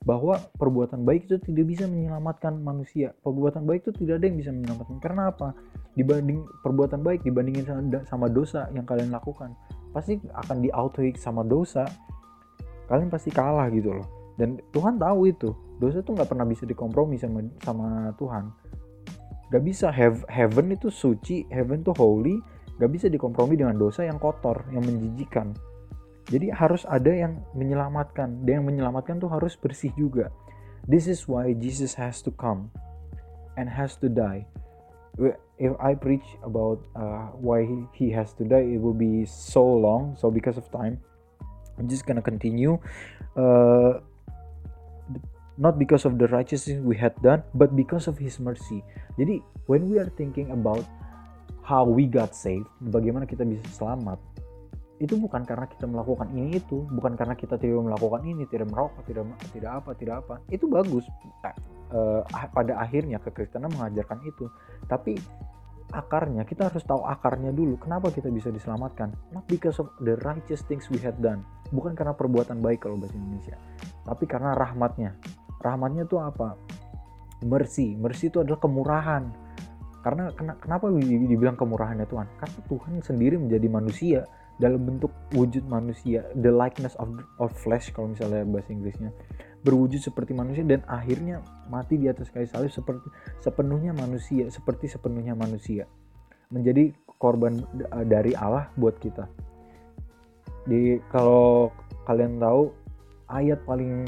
bahwa 0.00 0.40
perbuatan 0.56 1.04
baik 1.04 1.28
itu 1.28 1.36
tidak 1.44 1.68
bisa 1.68 1.84
menyelamatkan 1.84 2.56
manusia. 2.56 3.12
Perbuatan 3.20 3.68
baik 3.68 3.84
itu 3.84 3.92
tidak 4.00 4.22
ada 4.22 4.24
yang 4.32 4.38
bisa 4.40 4.50
menyelamatkan. 4.54 4.96
Karena 4.96 5.28
apa? 5.28 5.52
Dibanding 5.92 6.40
perbuatan 6.64 7.04
baik 7.04 7.20
dibandingin 7.26 7.68
sama 8.08 8.32
dosa 8.32 8.70
yang 8.72 8.88
kalian 8.88 9.12
lakukan, 9.12 9.52
pasti 9.92 10.16
akan 10.32 10.64
di 10.64 10.70
sama 11.20 11.44
dosa. 11.44 11.84
Kalian 12.88 13.12
pasti 13.12 13.28
kalah 13.28 13.68
gitu 13.68 13.92
loh 13.92 14.19
dan 14.40 14.56
Tuhan 14.72 14.96
tahu 14.96 15.28
itu 15.28 15.52
dosa 15.76 16.00
tuh 16.00 16.16
nggak 16.16 16.32
pernah 16.32 16.48
bisa 16.48 16.64
dikompromi 16.64 17.20
sama 17.20 17.44
sama 17.60 18.16
Tuhan 18.16 18.48
Gak 19.50 19.66
bisa 19.66 19.90
have, 19.90 20.22
heaven 20.30 20.78
itu 20.78 20.94
suci 20.94 21.42
heaven 21.50 21.82
tuh 21.82 21.90
holy 21.98 22.38
Gak 22.80 22.88
bisa 22.96 23.12
dikompromi 23.12 23.60
dengan 23.60 23.76
dosa 23.76 24.08
yang 24.08 24.16
kotor, 24.16 24.64
yang 24.72 24.80
menjijikan. 24.80 25.52
Jadi 26.32 26.48
harus 26.48 26.88
ada 26.88 27.12
yang 27.12 27.44
menyelamatkan. 27.52 28.40
Dan 28.40 28.64
yang 28.64 28.66
menyelamatkan 28.72 29.20
tuh 29.20 29.28
harus 29.28 29.52
bersih 29.52 29.92
juga. 30.00 30.32
This 30.88 31.04
is 31.04 31.28
why 31.28 31.52
Jesus 31.52 31.92
has 32.00 32.24
to 32.24 32.32
come 32.32 32.72
and 33.60 33.68
has 33.68 34.00
to 34.00 34.08
die. 34.08 34.48
If 35.60 35.76
I 35.76 35.92
preach 35.92 36.24
about 36.40 36.80
uh, 36.96 37.36
why 37.36 37.68
he, 37.68 37.84
he 37.92 38.06
has 38.16 38.32
to 38.40 38.48
die, 38.48 38.64
it 38.64 38.80
will 38.80 38.96
be 38.96 39.28
so 39.28 39.60
long. 39.60 40.16
So 40.16 40.32
because 40.32 40.56
of 40.56 40.64
time, 40.72 41.04
I'm 41.76 41.84
just 41.84 42.08
gonna 42.08 42.24
continue. 42.24 42.80
Uh, 43.36 44.00
not 45.60 45.76
because 45.76 46.08
of 46.08 46.16
the 46.16 46.24
righteousness 46.32 46.80
we 46.80 46.96
had 46.96 47.12
done, 47.20 47.44
but 47.52 47.76
because 47.76 48.08
of 48.08 48.16
His 48.16 48.40
mercy. 48.40 48.80
Jadi 49.20 49.44
when 49.68 49.92
we 49.92 50.00
are 50.00 50.08
thinking 50.16 50.48
about 50.56 50.82
how 51.60 51.84
we 51.84 52.08
got 52.08 52.32
saved, 52.32 52.66
bagaimana 52.88 53.28
kita 53.28 53.44
bisa 53.44 53.62
selamat, 53.76 54.16
itu 55.00 55.16
bukan 55.20 55.44
karena 55.44 55.68
kita 55.68 55.84
melakukan 55.84 56.32
ini 56.32 56.60
itu, 56.60 56.88
bukan 56.88 57.12
karena 57.16 57.36
kita 57.36 57.60
tidak 57.60 57.84
melakukan 57.84 58.24
ini, 58.24 58.48
tidak 58.48 58.72
merokok, 58.72 59.04
tidak 59.04 59.28
tidak 59.52 59.70
apa, 59.84 59.90
tidak 59.96 60.14
apa. 60.24 60.34
Itu 60.48 60.64
bagus. 60.66 61.04
Uh, 61.90 62.22
pada 62.54 62.80
akhirnya 62.80 63.20
kekristenan 63.20 63.68
mengajarkan 63.72 64.20
itu. 64.24 64.48
Tapi 64.88 65.16
akarnya 65.90 66.46
kita 66.46 66.70
harus 66.70 66.84
tahu 66.86 67.02
akarnya 67.02 67.50
dulu. 67.50 67.80
Kenapa 67.80 68.14
kita 68.14 68.30
bisa 68.30 68.52
diselamatkan? 68.52 69.10
Not 69.34 69.48
because 69.50 69.82
of 69.82 69.90
the 70.04 70.20
righteous 70.22 70.62
things 70.68 70.86
we 70.92 71.00
had 71.02 71.18
done. 71.18 71.42
Bukan 71.74 71.94
karena 71.98 72.14
perbuatan 72.14 72.62
baik 72.62 72.86
kalau 72.86 72.98
bahasa 72.98 73.14
Indonesia, 73.14 73.56
tapi 74.06 74.26
karena 74.26 74.58
rahmatnya. 74.58 75.14
Rahmatnya 75.60 76.08
itu 76.08 76.16
apa? 76.16 76.56
Mercy. 77.44 77.96
Mercy 77.96 78.32
itu 78.32 78.40
adalah 78.40 78.60
kemurahan. 78.60 79.28
Karena 80.00 80.32
kenapa 80.36 80.88
dibilang 80.88 81.60
kemurahannya 81.60 82.08
Tuhan? 82.08 82.28
Karena 82.40 82.58
Tuhan 82.64 82.92
sendiri 83.04 83.36
menjadi 83.36 83.68
manusia 83.68 84.20
dalam 84.60 84.84
bentuk 84.84 85.08
wujud 85.32 85.64
manusia 85.64 86.28
the 86.36 86.52
likeness 86.52 86.92
of 87.00 87.08
of 87.40 87.48
flesh 87.56 87.88
kalau 87.96 88.12
misalnya 88.12 88.44
bahasa 88.44 88.76
Inggrisnya 88.76 89.08
berwujud 89.64 90.04
seperti 90.04 90.36
manusia 90.36 90.60
dan 90.68 90.84
akhirnya 90.84 91.40
mati 91.72 91.96
di 91.96 92.12
atas 92.12 92.28
kayu 92.28 92.44
salib 92.44 92.68
seperti 92.68 93.08
sepenuhnya 93.40 93.96
manusia 93.96 94.52
seperti 94.52 94.92
sepenuhnya 94.92 95.32
manusia 95.32 95.88
menjadi 96.52 96.92
korban 97.16 97.64
dari 98.04 98.36
Allah 98.36 98.68
buat 98.76 99.00
kita 99.00 99.24
di 100.68 101.00
kalau 101.08 101.72
kalian 102.04 102.36
tahu 102.36 102.68
ayat 103.32 103.64
paling 103.64 104.04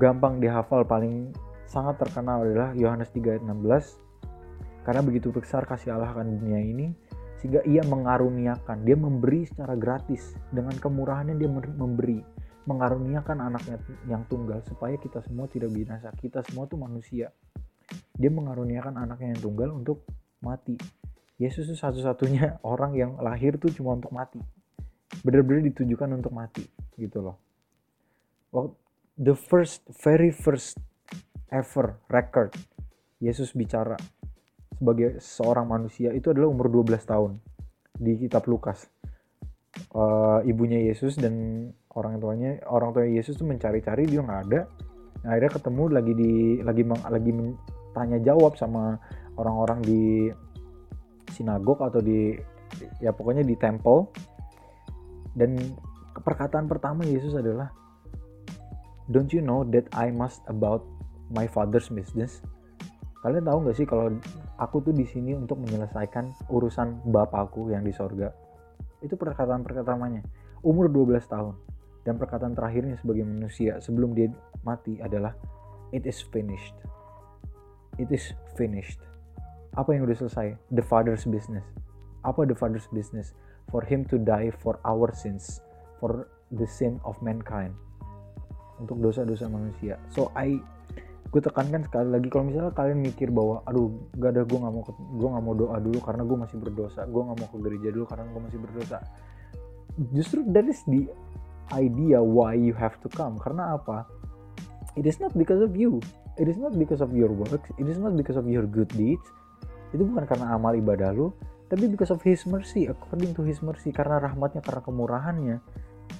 gampang 0.00 0.40
dihafal 0.40 0.84
paling 0.84 1.32
sangat 1.68 2.00
terkenal 2.00 2.44
adalah 2.44 2.72
Yohanes 2.76 3.08
3 3.12 3.38
ayat 3.38 3.44
16 3.44 4.84
karena 4.84 5.00
begitu 5.04 5.32
besar 5.32 5.64
kasih 5.64 5.94
Allah 5.96 6.12
akan 6.12 6.38
dunia 6.40 6.60
ini 6.60 6.92
sehingga 7.40 7.64
ia 7.66 7.82
mengaruniakan 7.82 8.86
dia 8.86 8.94
memberi 8.94 9.48
secara 9.48 9.74
gratis 9.74 10.36
dengan 10.54 10.76
kemurahannya 10.78 11.34
dia 11.34 11.50
memberi 11.50 12.20
mengaruniakan 12.62 13.42
anaknya 13.42 13.82
yang 14.06 14.22
tunggal 14.30 14.62
supaya 14.62 14.94
kita 14.94 15.18
semua 15.26 15.50
tidak 15.50 15.74
binasa. 15.74 16.14
Kita 16.14 16.46
semua 16.46 16.70
tuh 16.70 16.78
manusia. 16.78 17.34
Dia 18.14 18.30
mengaruniakan 18.30 19.02
anaknya 19.02 19.34
yang 19.34 19.42
tunggal 19.42 19.74
untuk 19.74 20.06
mati. 20.38 20.78
Yesus 21.42 21.66
itu 21.66 21.74
satu-satunya 21.74 22.58
orang 22.72 22.94
yang 22.94 23.18
lahir 23.18 23.58
tuh 23.58 23.74
cuma 23.74 23.98
untuk 23.98 24.14
mati. 24.14 24.38
Benar-benar 25.26 25.66
ditujukan 25.74 26.06
untuk 26.14 26.30
mati 26.30 26.62
gitu 26.94 27.18
loh 27.18 27.36
the 29.22 29.38
first 29.38 29.86
very 30.02 30.34
first 30.34 30.82
ever 31.54 31.94
record 32.10 32.50
Yesus 33.22 33.54
bicara 33.54 33.94
sebagai 34.74 35.22
seorang 35.22 35.70
manusia 35.70 36.10
itu 36.10 36.34
adalah 36.34 36.50
umur 36.50 36.66
12 36.66 36.98
tahun 37.06 37.38
di 37.94 38.18
kitab 38.18 38.50
Lukas. 38.50 38.90
Uh, 39.94 40.42
ibunya 40.42 40.82
Yesus 40.90 41.16
dan 41.16 41.64
orang 41.94 42.18
tuanya 42.18 42.58
orang 42.66 42.90
tua 42.90 43.06
Yesus 43.06 43.38
tuh 43.38 43.46
mencari-cari 43.46 44.10
dia 44.10 44.26
nggak 44.26 44.42
ada. 44.50 44.66
Nah, 45.22 45.38
akhirnya 45.38 45.52
ketemu 45.54 45.82
lagi 45.86 46.12
di 46.18 46.32
lagi 46.66 46.82
lagi 46.82 47.30
tanya 47.94 48.18
jawab 48.18 48.58
sama 48.58 48.98
orang-orang 49.38 49.86
di 49.86 50.02
sinagog 51.30 51.78
atau 51.78 52.02
di 52.02 52.34
ya 52.98 53.14
pokoknya 53.14 53.46
di 53.46 53.54
temple 53.54 54.10
dan 55.38 55.54
perkataan 56.18 56.66
pertama 56.66 57.06
Yesus 57.06 57.38
adalah 57.38 57.70
Don't 59.10 59.34
you 59.34 59.42
know 59.42 59.66
that 59.74 59.90
I 59.90 60.14
must 60.14 60.46
about 60.46 60.86
my 61.32 61.50
father's 61.50 61.90
business? 61.90 62.38
Kalian 63.22 63.46
tahu 63.46 63.66
nggak 63.66 63.76
sih 63.78 63.86
kalau 63.86 64.14
aku 64.58 64.82
tuh 64.82 64.94
di 64.94 65.06
sini 65.06 65.34
untuk 65.34 65.58
menyelesaikan 65.62 66.50
urusan 66.50 67.06
bapakku 67.10 67.70
yang 67.70 67.82
di 67.82 67.90
sorga? 67.90 68.30
Itu 69.02 69.18
perkataan 69.18 69.66
perkataannya. 69.66 70.22
Umur 70.62 70.86
12 70.86 71.18
tahun. 71.26 71.54
Dan 72.02 72.18
perkataan 72.18 72.54
terakhirnya 72.54 72.98
sebagai 72.98 73.22
manusia 73.22 73.78
sebelum 73.78 74.14
dia 74.14 74.30
mati 74.66 74.98
adalah 74.98 75.34
It 75.94 76.06
is 76.06 76.18
finished. 76.18 76.74
It 77.98 78.10
is 78.10 78.34
finished. 78.58 78.98
Apa 79.78 79.94
yang 79.94 80.08
udah 80.08 80.18
selesai? 80.18 80.58
The 80.74 80.82
Father's 80.82 81.28
business. 81.28 81.62
Apa 82.26 82.42
the 82.48 82.58
Father's 82.58 82.90
business? 82.90 83.34
For 83.70 83.86
him 83.86 84.02
to 84.10 84.18
die 84.18 84.50
for 84.50 84.82
our 84.82 85.14
sins. 85.14 85.62
For 86.02 86.26
the 86.50 86.66
sin 86.66 86.98
of 87.06 87.20
mankind. 87.22 87.76
Untuk 88.82 88.98
dosa-dosa 88.98 89.46
manusia. 89.46 89.96
So 90.10 90.34
I 90.34 90.58
gue 91.32 91.40
tekankan 91.40 91.80
sekali 91.88 92.12
lagi 92.12 92.28
kalau 92.28 92.44
misalnya 92.44 92.76
kalian 92.76 93.00
mikir 93.00 93.32
bahwa 93.32 93.64
aduh 93.64 93.88
gak 94.20 94.36
ada 94.36 94.44
gue 94.44 94.58
nggak 94.60 94.72
mau 94.76 94.84
gue 94.92 95.28
nggak 95.32 95.44
mau 95.48 95.54
doa 95.56 95.76
dulu 95.80 95.98
karena 96.04 96.28
gue 96.28 96.36
masih 96.44 96.56
berdosa 96.60 97.08
gue 97.08 97.22
nggak 97.24 97.38
mau 97.40 97.48
ke 97.48 97.58
gereja 97.64 97.88
dulu 97.88 98.04
karena 98.04 98.24
gue 98.28 98.40
masih 98.44 98.58
berdosa. 98.60 98.98
Justru 100.12 100.44
that 100.52 100.68
is 100.68 100.84
the 100.84 101.08
idea 101.72 102.20
why 102.20 102.52
you 102.52 102.76
have 102.76 103.00
to 103.00 103.08
come. 103.08 103.40
Karena 103.40 103.80
apa? 103.80 104.04
It 104.92 105.08
is 105.08 105.16
not 105.24 105.32
because 105.32 105.64
of 105.64 105.72
you. 105.72 106.04
It 106.36 106.52
is 106.52 106.60
not 106.60 106.76
because 106.76 107.00
of 107.00 107.16
your 107.16 107.32
work 107.32 107.64
it 107.80 107.88
is 107.88 107.96
not 107.96 108.12
because 108.12 108.36
of 108.36 108.44
your 108.44 108.68
good 108.68 108.92
deeds. 108.92 109.24
Itu 109.96 110.04
bukan 110.04 110.28
karena 110.28 110.52
amal 110.52 110.76
ibadah 110.76 111.16
lu 111.16 111.32
tapi 111.72 111.88
because 111.88 112.12
of 112.12 112.20
his 112.20 112.44
mercy. 112.44 112.92
According 112.92 113.32
to 113.32 113.40
his 113.40 113.64
mercy 113.64 113.88
karena 113.88 114.20
rahmatnya 114.20 114.60
karena 114.60 114.84
kemurahannya 114.84 115.56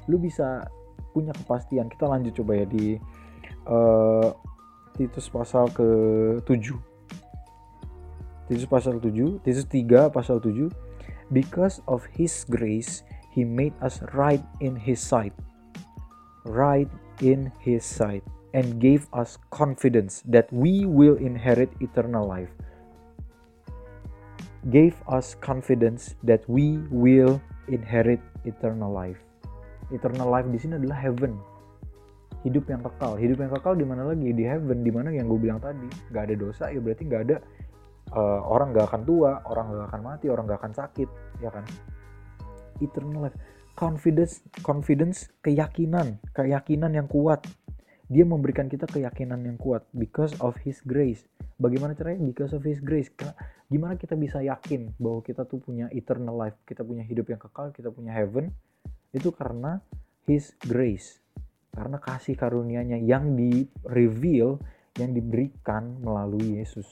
lu 0.09 0.17
bisa 0.17 0.65
punya 1.11 1.35
kepastian. 1.35 1.91
Kita 1.91 2.07
lanjut 2.07 2.39
coba 2.39 2.63
ya 2.63 2.67
di 2.67 2.97
uh, 3.67 4.31
Titus 4.93 5.33
pasal 5.33 5.73
ke-7 5.73 6.77
Titus 8.49 8.69
pasal 8.69 9.01
7 9.01 9.41
Titus 9.41 9.65
3 9.65 10.13
pasal 10.13 10.37
7 10.39 10.69
Because 11.33 11.81
of 11.89 12.05
his 12.13 12.45
grace 12.45 13.01
he 13.33 13.49
made 13.49 13.73
us 13.81 14.05
right 14.13 14.45
in 14.61 14.77
his 14.77 15.01
sight. 15.01 15.33
Right 16.45 16.91
in 17.25 17.49
his 17.65 17.87
sight 17.87 18.21
and 18.53 18.77
gave 18.77 19.09
us 19.17 19.41
confidence 19.49 20.21
that 20.29 20.45
we 20.53 20.85
will 20.85 21.17
inherit 21.17 21.73
eternal 21.81 22.29
life. 22.29 22.53
Gave 24.69 24.93
us 25.09 25.33
confidence 25.41 26.15
that 26.21 26.45
we 26.45 26.85
will 26.93 27.41
inherit 27.73 28.21
eternal 28.45 28.93
life 28.93 29.25
eternal 29.93 30.29
life 30.29 30.49
di 30.49 30.59
sini 30.59 30.81
adalah 30.81 30.99
heaven. 30.99 31.37
Hidup 32.43 32.67
yang 32.67 32.83
kekal. 32.83 33.15
Hidup 33.21 33.39
yang 33.39 33.53
kekal 33.55 33.79
di 33.79 33.87
mana 33.87 34.03
lagi? 34.09 34.35
Di 34.35 34.45
heaven 34.49 34.83
di 34.83 34.91
mana 34.91 35.15
yang 35.15 35.31
gue 35.31 35.39
bilang 35.39 35.63
tadi. 35.63 35.87
Nggak 36.11 36.23
ada 36.27 36.35
dosa 36.35 36.65
ya 36.73 36.81
berarti 36.83 37.03
nggak 37.07 37.23
ada 37.31 37.37
uh, 38.17 38.41
orang 38.49 38.75
nggak 38.75 38.87
akan 38.91 39.03
tua 39.07 39.33
orang 39.47 39.67
nggak 39.71 39.87
akan 39.93 40.01
mati 40.03 40.27
orang 40.27 40.45
nggak 40.51 40.59
akan 40.59 40.75
sakit 40.75 41.09
ya 41.39 41.51
kan? 41.55 41.65
Eternal 42.83 43.31
life. 43.31 43.39
Confidence 43.73 44.43
confidence 44.61 45.31
keyakinan 45.45 46.19
keyakinan 46.35 46.93
yang 46.97 47.07
kuat. 47.07 47.45
Dia 48.13 48.29
memberikan 48.29 48.69
kita 48.69 48.85
keyakinan 48.91 49.41
yang 49.47 49.57
kuat 49.57 49.87
because 49.95 50.35
of 50.43 50.59
his 50.61 50.83
grace. 50.85 51.25
Bagaimana 51.57 51.95
caranya? 51.95 52.27
Because 52.27 52.53
of 52.53 52.61
his 52.67 52.83
grace. 52.83 53.09
Gimana 53.71 53.97
kita 53.97 54.19
bisa 54.19 54.43
yakin 54.43 54.93
bahwa 55.01 55.25
kita 55.25 55.49
tuh 55.49 55.63
punya 55.63 55.89
eternal 55.95 56.37
life? 56.37 56.59
Kita 56.69 56.85
punya 56.85 57.07
hidup 57.07 57.31
yang 57.31 57.41
kekal 57.41 57.71
kita 57.73 57.89
punya 57.89 58.13
heaven 58.13 58.53
itu 59.13 59.29
karena 59.33 59.79
his 60.27 60.57
grace. 60.65 61.21
Karena 61.73 61.97
kasih 61.97 62.37
karunia-Nya 62.37 63.01
yang 63.01 63.33
di 63.33 63.65
reveal 63.89 64.61
yang 65.01 65.17
diberikan 65.17 66.01
melalui 66.05 66.61
Yesus. 66.61 66.85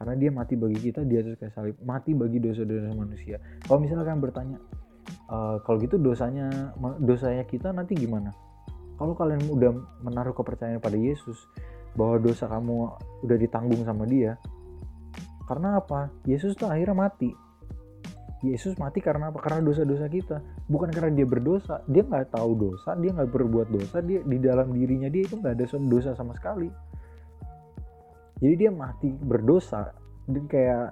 Karena 0.00 0.16
dia 0.16 0.32
mati 0.32 0.56
bagi 0.56 0.80
kita 0.80 1.04
di 1.04 1.20
atas 1.20 1.36
kayu 1.36 1.52
salib 1.52 1.76
mati 1.84 2.16
bagi 2.16 2.40
dosa-dosa 2.40 2.88
manusia. 2.96 3.36
Kalau 3.68 3.76
misalnya 3.84 4.08
kalian 4.08 4.22
bertanya 4.24 4.58
e, 5.28 5.36
kalau 5.60 5.76
gitu 5.76 6.00
dosanya 6.00 6.72
dosanya 7.04 7.44
kita 7.44 7.68
nanti 7.76 7.92
gimana? 7.92 8.32
Kalau 8.96 9.12
kalian 9.12 9.44
udah 9.52 9.76
menaruh 10.00 10.32
kepercayaan 10.32 10.80
pada 10.80 10.96
Yesus 10.96 11.36
bahwa 11.92 12.16
dosa 12.16 12.48
kamu 12.48 12.96
udah 13.28 13.36
ditanggung 13.36 13.84
sama 13.84 14.08
dia 14.08 14.40
karena 15.50 15.82
apa? 15.82 16.14
Yesus 16.30 16.54
tuh 16.54 16.70
akhirnya 16.70 16.94
mati 16.94 17.34
Yesus 18.40 18.76
mati 18.80 19.04
karena 19.04 19.28
apa? 19.28 19.38
Karena 19.40 19.60
dosa-dosa 19.60 20.08
kita. 20.08 20.40
Bukan 20.66 20.88
karena 20.88 21.12
dia 21.12 21.28
berdosa. 21.28 21.84
Dia 21.84 22.02
nggak 22.04 22.32
tahu 22.32 22.50
dosa, 22.56 22.96
dia 22.96 23.12
nggak 23.12 23.28
berbuat 23.28 23.68
dosa. 23.68 24.00
Dia 24.00 24.24
di 24.24 24.38
dalam 24.40 24.72
dirinya 24.72 25.12
dia 25.12 25.28
itu 25.28 25.36
nggak 25.36 25.54
ada 25.60 25.64
dosa 25.68 26.16
sama 26.16 26.32
sekali. 26.32 26.72
Jadi 28.40 28.54
dia 28.56 28.72
mati 28.72 29.12
berdosa. 29.12 29.92
Dia 30.24 30.42
kayak 30.48 30.86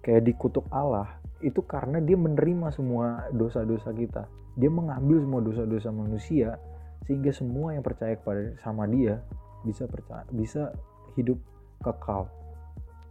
kayak 0.00 0.22
dikutuk 0.24 0.64
Allah. 0.72 1.20
itu 1.44 1.60
karena 1.68 2.00
dia 2.00 2.16
menerima 2.16 2.72
semua 2.72 3.28
dosa-dosa 3.28 3.92
kita 3.92 4.24
dia 4.56 4.72
mengambil 4.72 5.20
semua 5.20 5.40
dosa-dosa 5.44 5.92
manusia 5.92 6.56
sehingga 7.04 7.30
semua 7.30 7.76
yang 7.76 7.84
percaya 7.84 8.16
kepada 8.16 8.56
sama 8.64 8.88
dia 8.88 9.20
bisa 9.62 9.84
percaya 9.84 10.24
bisa 10.32 10.72
hidup 11.14 11.36
kekal 11.84 12.26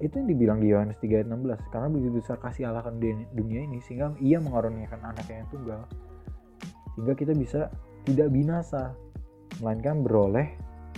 itu 0.05 0.15
yang 0.21 0.29
dibilang 0.29 0.59
di 0.61 0.71
Yohanes 0.71 0.97
3 1.01 1.25
ayat 1.25 1.27
16 1.27 1.73
karena 1.73 1.87
begitu 1.89 2.11
besar 2.21 2.37
kasih 2.39 2.69
Allah 2.69 2.85
akan 2.85 3.01
dunia 3.33 3.65
ini 3.65 3.81
sehingga 3.83 4.13
ia 4.21 4.37
mengaruniakan 4.37 5.01
anaknya 5.01 5.43
yang 5.43 5.49
tunggal 5.49 5.81
sehingga 6.95 7.13
kita 7.17 7.33
bisa 7.35 7.67
tidak 8.05 8.29
binasa 8.29 8.93
melainkan 9.59 10.05
beroleh 10.05 10.47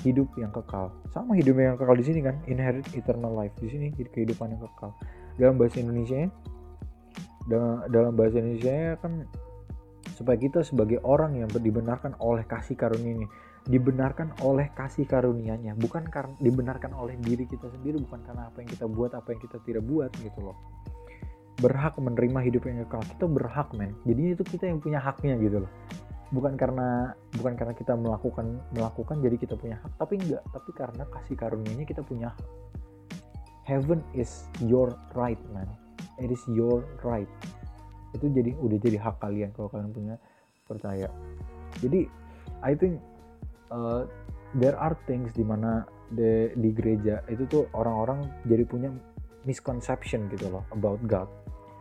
hidup 0.06 0.30
yang 0.38 0.54
kekal. 0.54 0.94
Sama 1.10 1.34
hidup 1.34 1.58
yang 1.58 1.74
kekal 1.74 1.98
di 1.98 2.06
sini 2.06 2.20
kan 2.22 2.38
inherit 2.46 2.86
eternal 2.94 3.34
life. 3.34 3.54
Di 3.58 3.70
sini 3.72 3.90
kehidupan 3.90 4.54
yang 4.54 4.62
kekal. 4.62 4.94
Dalam 5.42 5.58
bahasa 5.58 5.82
Indonesia 5.82 6.30
dalam 7.88 8.12
bahasa 8.14 8.44
Indonesia 8.44 9.00
kan 9.00 9.24
supaya 10.20 10.36
kita 10.36 10.68
sebagai 10.68 11.00
orang 11.08 11.40
yang 11.40 11.48
dibenarkan 11.48 12.20
oleh 12.20 12.44
kasih 12.44 12.76
karunia 12.76 13.24
ini 13.24 13.28
dibenarkan 13.68 14.32
oleh 14.48 14.72
kasih 14.72 15.04
karunia-Nya, 15.04 15.76
bukan 15.76 16.08
karena 16.08 16.32
dibenarkan 16.40 16.96
oleh 16.96 17.20
diri 17.20 17.44
kita 17.44 17.68
sendiri, 17.68 18.00
bukan 18.00 18.24
karena 18.24 18.48
apa 18.48 18.64
yang 18.64 18.70
kita 18.72 18.86
buat, 18.88 19.12
apa 19.12 19.36
yang 19.36 19.42
kita 19.44 19.58
tidak 19.68 19.84
buat 19.84 20.12
gitu 20.24 20.40
loh. 20.40 20.58
Berhak 21.60 22.00
menerima 22.00 22.40
hidup 22.48 22.64
yang 22.64 22.88
kekal. 22.88 23.04
Kita 23.04 23.26
berhak, 23.28 23.70
men. 23.76 23.92
Jadi 24.08 24.22
itu 24.40 24.44
kita 24.48 24.72
yang 24.72 24.80
punya 24.80 25.04
haknya 25.04 25.36
gitu 25.36 25.68
loh. 25.68 25.72
Bukan 26.32 26.56
karena 26.56 27.12
bukan 27.40 27.56
karena 27.56 27.74
kita 27.76 27.96
melakukan 27.96 28.60
melakukan 28.76 29.16
jadi 29.24 29.36
kita 29.40 29.56
punya 29.56 29.80
hak, 29.80 29.92
tapi 30.00 30.20
enggak, 30.20 30.44
tapi 30.52 30.70
karena 30.76 31.04
kasih 31.08 31.36
karunia-Nya 31.36 31.86
kita 31.88 32.04
punya 32.04 32.32
hak. 32.32 32.48
Heaven 33.68 34.00
is 34.16 34.48
your 34.64 34.96
right, 35.12 35.40
man. 35.52 35.68
It 36.24 36.32
is 36.32 36.40
your 36.48 36.88
right. 37.04 37.28
Itu 38.16 38.32
jadi 38.32 38.56
udah 38.64 38.78
jadi 38.80 38.96
hak 38.96 39.20
kalian 39.20 39.52
kalau 39.52 39.68
kalian 39.68 39.92
punya 39.92 40.16
percaya. 40.68 41.12
Jadi 41.84 42.08
I 42.64 42.76
think 42.76 43.00
uh, 43.72 44.04
there 44.56 44.76
are 44.78 44.96
things 45.06 45.32
di 45.36 45.44
mana 45.44 45.84
di, 46.08 46.72
gereja 46.72 47.20
itu 47.28 47.44
tuh 47.52 47.64
orang-orang 47.76 48.24
jadi 48.48 48.64
punya 48.64 48.90
misconception 49.44 50.32
gitu 50.32 50.48
loh 50.52 50.64
about 50.72 51.00
God. 51.08 51.28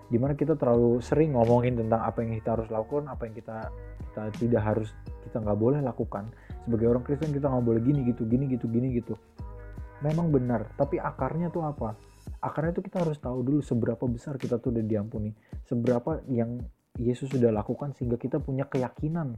Di 0.07 0.23
mana 0.23 0.39
kita 0.39 0.55
terlalu 0.55 1.03
sering 1.03 1.35
ngomongin 1.35 1.79
tentang 1.79 2.03
apa 2.07 2.23
yang 2.23 2.39
kita 2.39 2.55
harus 2.59 2.69
lakukan 2.71 3.11
apa 3.11 3.27
yang 3.27 3.35
kita 3.35 3.59
kita 4.11 4.23
tidak 4.39 4.63
harus 4.63 4.89
kita 5.27 5.43
nggak 5.43 5.59
boleh 5.59 5.81
lakukan. 5.83 6.31
Sebagai 6.67 6.87
orang 6.91 7.03
Kristen 7.07 7.35
kita 7.35 7.51
nggak 7.51 7.65
boleh 7.67 7.81
gini 7.83 8.01
gitu 8.07 8.23
gini 8.27 8.45
gitu 8.51 8.67
gini 8.71 8.89
gitu. 8.95 9.15
Memang 10.03 10.31
benar 10.31 10.71
tapi 10.79 11.03
akarnya 11.03 11.51
tuh 11.51 11.67
apa? 11.67 11.99
Akarnya 12.43 12.75
tuh 12.75 12.85
kita 12.87 13.03
harus 13.03 13.19
tahu 13.19 13.43
dulu 13.43 13.59
seberapa 13.63 14.03
besar 14.07 14.39
kita 14.39 14.63
tuh 14.63 14.75
udah 14.75 14.85
diampuni. 14.87 15.35
Seberapa 15.67 16.23
yang 16.31 16.63
Yesus 16.97 17.29
sudah 17.29 17.51
lakukan 17.51 17.93
sehingga 17.99 18.17
kita 18.17 18.39
punya 18.39 18.65
keyakinan 18.71 19.37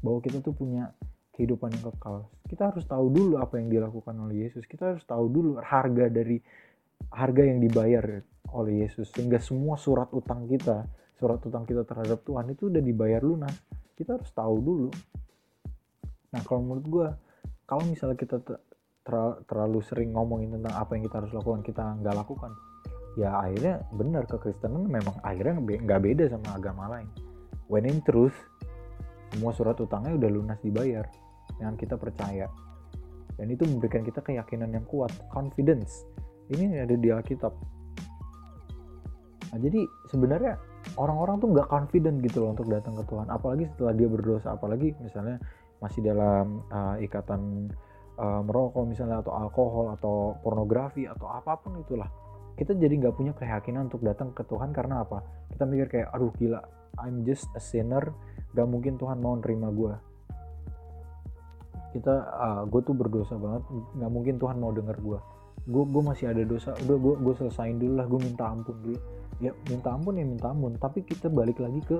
bahwa 0.00 0.18
kita 0.20 0.42
tuh 0.42 0.52
punya 0.52 0.90
kehidupan 1.36 1.68
yang 1.76 1.92
kekal. 1.92 2.32
Kita 2.48 2.72
harus 2.72 2.88
tahu 2.88 3.12
dulu 3.12 3.36
apa 3.36 3.60
yang 3.60 3.68
dilakukan 3.68 4.16
oleh 4.16 4.48
Yesus. 4.48 4.64
Kita 4.64 4.96
harus 4.96 5.04
tahu 5.04 5.28
dulu 5.28 5.60
harga 5.60 6.08
dari 6.08 6.40
harga 7.12 7.42
yang 7.44 7.60
dibayar 7.60 8.24
oleh 8.56 8.88
Yesus 8.88 9.12
sehingga 9.12 9.36
semua 9.36 9.76
surat 9.76 10.08
utang 10.16 10.48
kita, 10.48 10.88
surat 11.20 11.36
utang 11.44 11.68
kita 11.68 11.84
terhadap 11.84 12.24
Tuhan 12.24 12.48
itu 12.56 12.72
udah 12.72 12.80
dibayar 12.80 13.20
lunas. 13.20 13.52
Kita 13.92 14.16
harus 14.16 14.32
tahu 14.32 14.56
dulu. 14.64 14.88
Nah, 16.32 16.40
kalau 16.40 16.64
menurut 16.64 16.86
gue, 16.88 17.08
kalau 17.68 17.84
misalnya 17.84 18.16
kita 18.16 18.40
terlalu 19.44 19.84
sering 19.84 20.16
ngomongin 20.16 20.56
tentang 20.56 20.74
apa 20.74 20.96
yang 20.96 21.04
kita 21.04 21.16
harus 21.20 21.32
lakukan, 21.36 21.60
kita 21.62 21.84
nggak 22.00 22.16
lakukan, 22.16 22.50
ya 23.20 23.38
akhirnya 23.38 23.84
benar 23.94 24.24
kekristenan 24.26 24.88
memang 24.88 25.16
akhirnya 25.22 25.60
nggak 25.62 26.00
beda 26.00 26.24
sama 26.32 26.58
agama 26.58 26.90
lain. 26.90 27.08
When 27.70 27.86
in 27.86 28.02
truth, 28.02 28.34
semua 29.32 29.52
surat 29.54 29.78
utangnya 29.78 30.16
udah 30.16 30.30
lunas 30.30 30.58
dibayar 30.64 31.06
dengan 31.56 31.74
kita 31.74 31.96
percaya. 31.96 32.46
Dan 33.36 33.52
itu 33.52 33.68
memberikan 33.68 34.00
kita 34.00 34.24
keyakinan 34.24 34.72
yang 34.72 34.84
kuat 34.88 35.12
confidence. 35.28 36.08
Ini 36.48 36.88
ada 36.88 36.96
di 36.96 37.08
Alkitab. 37.12 37.52
Nah, 39.52 39.58
jadi 39.60 39.84
sebenarnya 40.08 40.56
orang-orang 40.96 41.36
tuh 41.42 41.48
nggak 41.52 41.68
confident 41.68 42.16
gitu 42.24 42.44
loh 42.44 42.56
untuk 42.56 42.68
datang 42.72 42.96
ke 42.96 43.04
Tuhan. 43.04 43.28
Apalagi 43.28 43.68
setelah 43.68 43.92
dia 43.92 44.08
berdosa 44.08 44.56
apalagi 44.56 44.96
misalnya 45.04 45.36
masih 45.84 46.00
dalam 46.00 46.64
uh, 46.72 46.96
ikatan 47.04 47.68
uh, 48.16 48.40
merokok 48.40 48.88
misalnya 48.88 49.20
atau 49.20 49.36
alkohol 49.36 49.92
atau 49.92 50.40
pornografi 50.40 51.04
atau 51.04 51.28
apa 51.28 51.60
pun 51.60 51.76
itulah. 51.76 52.08
Kita 52.56 52.72
jadi 52.72 52.96
nggak 52.96 53.14
punya 53.20 53.36
keyakinan 53.36 53.92
untuk 53.92 54.00
datang 54.00 54.32
ke 54.32 54.40
Tuhan 54.48 54.72
karena 54.72 55.04
apa? 55.04 55.20
Kita 55.52 55.68
mikir 55.68 55.92
kayak 55.92 56.08
aduh 56.16 56.32
gila 56.40 56.64
I'm 56.96 57.28
just 57.28 57.52
a 57.52 57.60
sinner. 57.60 58.16
Gak 58.56 58.64
mungkin 58.64 58.96
Tuhan 58.96 59.20
mau 59.20 59.36
nerima 59.36 59.68
gue 59.68 60.15
kita 61.96 62.14
ah, 62.36 62.62
gue 62.68 62.80
tuh 62.84 62.92
berdosa 62.92 63.40
banget. 63.40 63.64
Nggak 63.96 64.10
mungkin 64.12 64.34
Tuhan 64.36 64.56
mau 64.60 64.70
denger 64.70 64.98
gue 65.00 65.20
gue 65.66 66.02
masih 66.02 66.30
ada 66.30 66.42
dosa. 66.46 66.70
Udah 66.86 66.96
gue 66.96 67.14
gue 67.18 67.34
selesain 67.34 67.76
dulu 67.76 67.94
lah. 67.98 68.06
Gue 68.06 68.20
minta 68.22 68.44
ampun 68.46 68.76
dulu. 68.80 68.98
Ya 69.42 69.52
minta 69.66 69.88
ampun 69.92 70.14
ya 70.14 70.24
minta 70.24 70.54
ampun. 70.54 70.78
Tapi 70.78 71.02
kita 71.02 71.26
balik 71.26 71.58
lagi 71.58 71.82
ke 71.82 71.98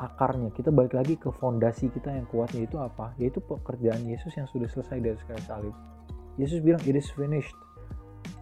akarnya. 0.00 0.50
Kita 0.56 0.72
balik 0.72 0.96
lagi 0.96 1.20
ke 1.20 1.28
fondasi 1.28 1.92
kita 1.92 2.08
yang 2.16 2.24
kuatnya 2.32 2.64
itu 2.64 2.76
apa? 2.80 3.12
Yaitu 3.20 3.44
pekerjaan 3.44 4.08
Yesus 4.08 4.32
yang 4.40 4.48
sudah 4.48 4.66
selesai 4.72 4.98
dari 5.04 5.18
sekali 5.20 5.42
salib. 5.44 5.74
Yesus 6.40 6.64
bilang 6.64 6.80
it 6.88 6.96
is 6.96 7.12
finished. 7.12 7.54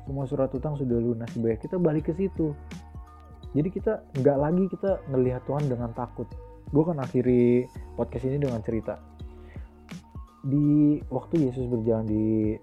Semua 0.07 0.25
surat 0.31 0.51
utang 0.55 0.79
sudah 0.79 0.97
lunas. 0.97 1.31
Dibayar 1.35 1.59
kita 1.59 1.77
balik 1.83 2.11
ke 2.11 2.13
situ. 2.15 2.55
Jadi 3.51 3.67
kita 3.67 4.07
nggak 4.15 4.39
lagi 4.39 4.65
kita 4.71 5.03
ngelihat 5.11 5.43
Tuhan 5.43 5.67
dengan 5.67 5.91
takut. 5.91 6.31
Gue 6.71 6.87
kan 6.87 7.03
akhiri 7.03 7.67
podcast 7.99 8.31
ini 8.31 8.39
dengan 8.39 8.63
cerita 8.63 9.11
di 10.41 10.99
waktu 11.13 11.49
Yesus 11.51 11.69
berjalan 11.69 12.07
di 12.09 12.57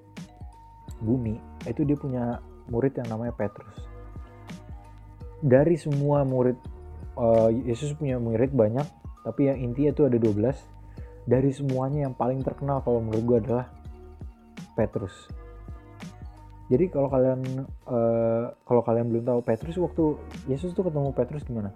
bumi 1.02 1.38
itu 1.70 1.86
dia 1.86 1.98
punya 1.98 2.42
murid 2.74 2.98
yang 2.98 3.10
namanya 3.14 3.34
Petrus. 3.38 3.78
Dari 5.38 5.78
semua 5.78 6.26
murid 6.26 6.58
uh, 7.18 7.54
Yesus 7.54 7.94
punya 7.94 8.18
murid 8.18 8.50
banyak 8.54 8.86
tapi 9.28 9.52
yang 9.52 9.60
intinya 9.60 9.92
itu 9.94 10.04
ada 10.08 10.18
12 10.18 11.28
dari 11.28 11.52
semuanya 11.52 12.08
yang 12.08 12.16
paling 12.16 12.40
terkenal 12.42 12.80
kalau 12.82 13.04
menurut 13.04 13.24
gue 13.28 13.38
adalah 13.44 13.66
Petrus. 14.74 15.28
Jadi 16.68 16.92
kalau 16.92 17.08
kalian 17.08 17.64
uh, 17.88 18.52
kalau 18.64 18.82
kalian 18.84 19.08
belum 19.12 19.24
tahu 19.24 19.40
Petrus 19.44 19.80
waktu 19.80 20.20
Yesus 20.52 20.76
tuh 20.76 20.88
ketemu 20.88 21.12
Petrus 21.16 21.44
gimana? 21.48 21.72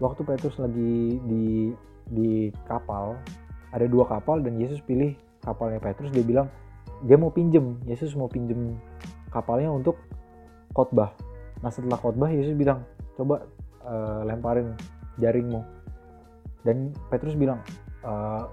Waktu 0.00 0.24
Petrus 0.24 0.56
lagi 0.60 1.20
di 1.24 1.72
di 2.04 2.52
kapal 2.68 3.16
ada 3.74 3.90
dua 3.90 4.06
kapal 4.06 4.38
dan 4.38 4.54
Yesus 4.54 4.78
pilih 4.86 5.18
kapalnya 5.42 5.82
Petrus 5.82 6.14
dia 6.14 6.22
bilang 6.22 6.46
dia 7.02 7.18
mau 7.18 7.34
pinjem. 7.34 7.82
Yesus 7.90 8.14
mau 8.14 8.30
pinjem 8.30 8.78
kapalnya 9.34 9.74
untuk 9.74 9.98
khotbah. 10.70 11.10
Nah 11.58 11.74
setelah 11.74 11.98
khotbah 11.98 12.30
Yesus 12.30 12.54
bilang 12.54 12.86
coba 13.18 13.42
uh, 13.82 14.22
lemparin 14.22 14.78
jaringmu. 15.18 15.60
Dan 16.62 16.94
Petrus 17.10 17.34
bilang 17.34 17.60
uh, 18.06 18.46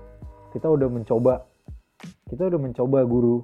kita 0.52 0.68
udah 0.68 0.90
mencoba 0.90 1.46
kita 2.28 2.50
udah 2.50 2.60
mencoba 2.60 3.06
guru 3.06 3.38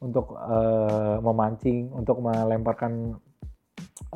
untuk 0.00 0.32
uh, 0.40 1.20
memancing 1.20 1.92
untuk 1.92 2.24
melemparkan 2.24 3.20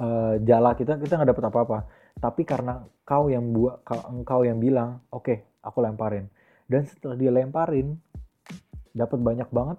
uh, 0.01 0.41
jala 0.41 0.73
kita 0.73 0.97
kita 0.97 1.21
nggak 1.21 1.37
dapat 1.37 1.45
apa-apa. 1.53 1.79
Tapi 2.17 2.43
karena 2.49 2.81
kau 3.05 3.29
yang 3.29 3.53
buat 3.53 3.85
engkau 4.09 4.49
yang 4.49 4.57
bilang 4.57 5.05
oke 5.13 5.29
okay, 5.29 5.45
aku 5.61 5.85
lemparin 5.85 6.25
dan 6.69 6.83
setelah 6.89 7.17
dia 7.19 7.31
lemparin 7.31 7.97
dapat 8.95 9.19
banyak 9.21 9.49
banget 9.51 9.79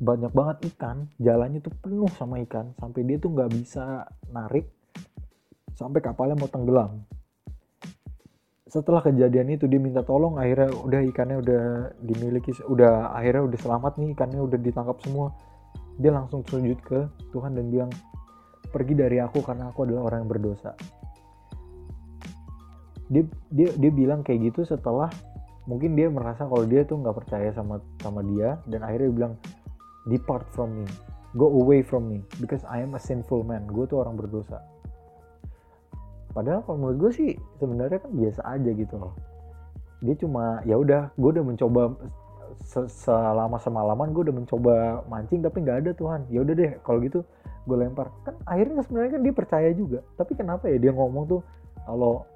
banyak 0.00 0.32
banget 0.32 0.56
ikan. 0.74 1.06
Jalannya 1.20 1.60
tuh 1.60 1.76
penuh 1.76 2.08
sama 2.16 2.40
ikan 2.48 2.72
sampai 2.80 3.04
dia 3.04 3.20
tuh 3.20 3.36
nggak 3.36 3.52
bisa 3.52 4.08
narik 4.32 4.66
sampai 5.76 6.00
kapalnya 6.00 6.40
mau 6.40 6.48
tenggelam. 6.48 7.04
Setelah 8.64 9.04
kejadian 9.04 9.60
itu 9.60 9.68
dia 9.68 9.82
minta 9.82 10.00
tolong 10.00 10.40
akhirnya 10.40 10.72
udah 10.72 11.00
ikannya 11.04 11.36
udah 11.44 11.62
dimiliki 12.00 12.54
udah 12.64 13.12
akhirnya 13.12 13.44
udah 13.44 13.58
selamat 13.60 13.92
nih 14.00 14.08
ikannya 14.16 14.40
udah 14.40 14.58
ditangkap 14.58 14.96
semua. 15.04 15.36
Dia 16.00 16.16
langsung 16.16 16.40
sujud 16.48 16.80
ke 16.80 17.04
Tuhan 17.36 17.52
dan 17.52 17.68
bilang 17.68 17.92
pergi 18.72 18.96
dari 18.96 19.20
aku 19.20 19.44
karena 19.44 19.68
aku 19.68 19.84
adalah 19.84 20.08
orang 20.08 20.24
yang 20.24 20.30
berdosa. 20.32 20.72
Dia 23.10 23.26
dia 23.52 23.68
dia 23.74 23.90
bilang 23.92 24.24
kayak 24.24 24.54
gitu 24.54 24.64
setelah 24.64 25.10
mungkin 25.68 25.92
dia 25.96 26.08
merasa 26.08 26.48
kalau 26.48 26.64
dia 26.64 26.86
tuh 26.86 27.00
nggak 27.00 27.16
percaya 27.24 27.52
sama 27.52 27.80
sama 28.00 28.24
dia 28.24 28.56
dan 28.68 28.80
akhirnya 28.84 29.10
bilang 29.12 29.34
depart 30.08 30.46
from 30.54 30.84
me. 30.84 30.86
Go 31.38 31.46
away 31.46 31.86
from 31.86 32.10
me 32.10 32.26
because 32.42 32.66
I 32.66 32.82
am 32.82 32.98
a 32.98 33.00
sinful 33.02 33.46
man. 33.46 33.68
Gue 33.70 33.86
tuh 33.86 34.02
orang 34.02 34.18
berdosa. 34.18 34.58
Padahal 36.30 36.62
kalau 36.66 36.78
menurut 36.78 36.98
gue 37.06 37.12
sih 37.14 37.30
sebenarnya 37.58 38.02
kan 38.02 38.10
biasa 38.14 38.40
aja 38.46 38.70
gitu 38.74 38.94
loh. 38.98 39.14
Dia 40.02 40.14
cuma 40.18 40.58
ya 40.66 40.78
udah 40.78 41.14
gue 41.14 41.30
udah 41.38 41.44
mencoba 41.46 41.94
selama 42.66 43.62
semalaman 43.62 44.10
gue 44.10 44.22
udah 44.26 44.36
mencoba 44.36 44.74
mancing 45.06 45.42
tapi 45.42 45.62
nggak 45.62 45.86
ada 45.86 45.90
Tuhan. 45.94 46.26
Ya 46.34 46.42
udah 46.42 46.54
deh 46.54 46.70
kalau 46.82 46.98
gitu 47.02 47.22
gue 47.66 47.76
lempar. 47.78 48.10
Kan 48.26 48.34
akhirnya 48.42 48.82
sebenarnya 48.82 49.10
kan 49.14 49.22
dia 49.22 49.34
percaya 49.34 49.70
juga. 49.70 50.02
Tapi 50.18 50.32
kenapa 50.34 50.66
ya 50.66 50.82
dia 50.82 50.90
ngomong 50.90 51.30
tuh 51.30 51.40
kalau 51.86 52.26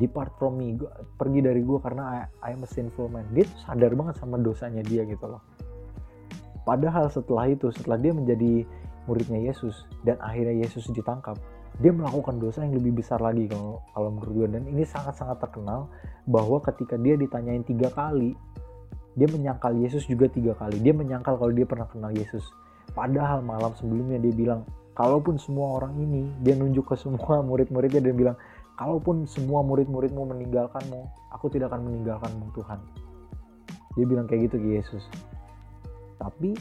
depart 0.00 0.32
from 0.40 0.56
me 0.60 0.76
gua, 0.76 0.92
pergi 1.20 1.40
dari 1.44 1.60
gue 1.60 1.78
karena 1.80 2.26
I, 2.42 2.50
I 2.50 2.50
am 2.56 2.64
a 2.64 2.68
sinful 2.68 3.12
man. 3.12 3.28
Dia 3.36 3.44
tuh 3.44 3.58
sadar 3.68 3.92
banget 3.92 4.16
sama 4.20 4.40
dosanya 4.40 4.80
dia 4.84 5.04
gitu 5.04 5.26
loh. 5.28 5.42
Padahal 6.62 7.10
setelah 7.10 7.50
itu 7.50 7.68
setelah 7.74 7.98
dia 7.98 8.14
menjadi 8.14 8.62
muridnya 9.10 9.50
Yesus 9.50 9.84
dan 10.06 10.14
akhirnya 10.22 10.62
Yesus 10.62 10.86
ditangkap 10.94 11.34
dia 11.80 11.90
melakukan 11.90 12.36
dosa 12.36 12.62
yang 12.62 12.76
lebih 12.76 13.00
besar 13.00 13.18
lagi 13.18 13.48
kalau 13.48 13.80
kalau 13.96 14.12
menurut 14.12 14.44
gue 14.44 14.48
dan 14.54 14.62
ini 14.68 14.84
sangat-sangat 14.84 15.40
terkenal 15.40 15.88
bahwa 16.28 16.60
ketika 16.60 17.00
dia 17.00 17.16
ditanyain 17.16 17.64
tiga 17.64 17.88
kali 17.90 18.36
dia 19.12 19.28
menyangkal 19.28 19.76
Yesus 19.76 20.08
juga 20.08 20.28
tiga 20.28 20.56
kali. 20.56 20.80
Dia 20.80 20.96
menyangkal 20.96 21.36
kalau 21.36 21.52
dia 21.52 21.68
pernah 21.68 21.84
kenal 21.84 22.12
Yesus. 22.16 22.44
Padahal 22.96 23.44
malam 23.44 23.72
sebelumnya 23.76 24.16
dia 24.16 24.32
bilang 24.32 24.64
kalaupun 24.96 25.36
semua 25.40 25.80
orang 25.80 25.96
ini 26.00 26.28
dia 26.40 26.56
nunjuk 26.56 26.92
ke 26.92 26.96
semua 27.00 27.40
murid-muridnya 27.44 28.00
dan 28.00 28.14
bilang 28.16 28.36
kalaupun 28.82 29.30
semua 29.30 29.62
murid-muridmu 29.62 30.26
meninggalkanmu 30.34 31.06
aku 31.30 31.46
tidak 31.54 31.70
akan 31.70 31.86
meninggalkanmu 31.86 32.50
Tuhan. 32.58 32.82
Dia 33.94 34.04
bilang 34.10 34.26
kayak 34.26 34.50
gitu 34.50 34.56
ke 34.58 34.68
Yesus. 34.82 35.06
Tapi 36.18 36.58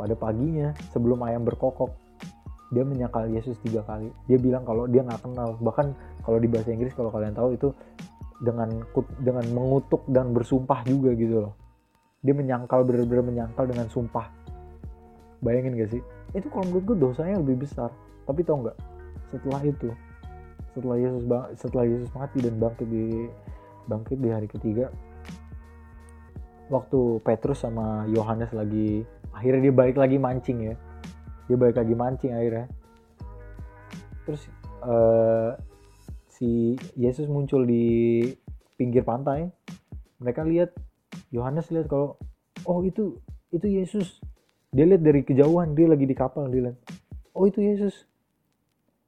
pada 0.00 0.16
paginya 0.16 0.72
sebelum 0.96 1.20
ayam 1.28 1.44
berkokok 1.44 1.92
dia 2.72 2.80
menyangkal 2.80 3.28
Yesus 3.28 3.60
tiga 3.60 3.84
kali. 3.84 4.08
Dia 4.24 4.40
bilang 4.40 4.64
kalau 4.64 4.88
dia 4.88 5.04
nggak 5.04 5.20
kenal. 5.20 5.60
Bahkan 5.60 5.86
kalau 6.24 6.40
di 6.40 6.48
bahasa 6.48 6.72
Inggris 6.72 6.96
kalau 6.96 7.12
kalian 7.12 7.36
tahu 7.36 7.52
itu 7.52 7.68
dengan 8.40 8.80
dengan 9.20 9.44
mengutuk 9.52 10.00
dan 10.08 10.32
bersumpah 10.32 10.80
juga 10.88 11.12
gitu 11.12 11.44
loh. 11.44 11.54
Dia 12.24 12.32
menyangkal 12.32 12.88
benar-benar 12.88 13.20
menyangkal 13.20 13.68
dengan 13.68 13.84
sumpah. 13.92 14.32
Bayangin 15.44 15.76
gak 15.76 15.92
sih? 15.92 16.02
Itu 16.36 16.48
kalau 16.52 16.68
menurut 16.68 16.84
gue 16.88 16.96
dosanya 17.00 17.36
lebih 17.40 17.68
besar. 17.68 17.92
Tapi 18.28 18.44
tau 18.44 18.60
nggak? 18.60 18.76
Setelah 19.32 19.60
itu 19.64 19.88
setelah 20.72 20.96
Yesus 20.98 21.22
setelah 21.58 21.84
Yesus 21.86 22.10
mati 22.14 22.38
dan 22.42 22.54
bangkit 22.58 22.86
di 22.86 23.26
bangkit 23.90 24.18
di 24.22 24.28
hari 24.30 24.46
ketiga 24.46 24.90
waktu 26.70 27.18
Petrus 27.26 27.66
sama 27.66 28.06
Yohanes 28.06 28.54
lagi 28.54 29.02
akhirnya 29.34 29.68
dia 29.68 29.74
balik 29.74 29.98
lagi 29.98 30.16
mancing 30.16 30.72
ya. 30.72 30.74
Dia 31.50 31.56
balik 31.58 31.76
lagi 31.82 31.94
mancing 31.98 32.32
akhirnya. 32.32 32.66
Terus 34.24 34.42
uh, 34.86 35.58
si 36.30 36.78
Yesus 36.94 37.26
muncul 37.26 37.66
di 37.66 38.22
pinggir 38.78 39.02
pantai. 39.02 39.50
Mereka 40.22 40.46
lihat 40.46 40.70
Yohanes 41.34 41.68
lihat 41.74 41.90
kalau 41.90 42.14
oh 42.64 42.80
itu 42.86 43.18
itu 43.50 43.66
Yesus. 43.66 44.22
Dia 44.70 44.86
lihat 44.86 45.02
dari 45.02 45.26
kejauhan 45.26 45.74
dia 45.74 45.90
lagi 45.90 46.06
di 46.06 46.14
kapal 46.14 46.46
dia 46.46 46.70
lihat 46.70 46.78
oh 47.34 47.44
itu 47.50 47.58
Yesus. 47.58 48.06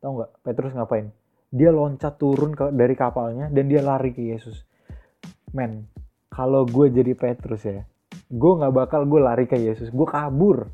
Tahu 0.03 0.19
nggak 0.19 0.31
Petrus 0.43 0.75
ngapain 0.75 1.15
dia 1.53 1.69
loncat 1.69 2.17
turun 2.17 2.57
ke, 2.57 2.73
dari 2.73 2.97
kapalnya 2.97 3.53
dan 3.53 3.69
dia 3.69 3.85
lari 3.85 4.17
ke 4.17 4.25
Yesus. 4.25 4.65
Men 5.53 5.85
kalau 6.33 6.65
gue 6.65 6.89
jadi 6.89 7.13
Petrus 7.13 7.69
ya 7.69 7.85
gue 8.33 8.53
nggak 8.57 8.73
bakal 8.73 9.05
gue 9.05 9.21
lari 9.21 9.45
ke 9.45 9.61
Yesus. 9.61 9.93
Gue 9.93 10.09
kabur. 10.09 10.73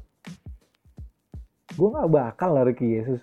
Gue 1.74 1.88
nggak 1.90 2.10
bakal 2.10 2.54
lari 2.54 2.74
ke 2.78 2.86
Yesus. 2.86 3.18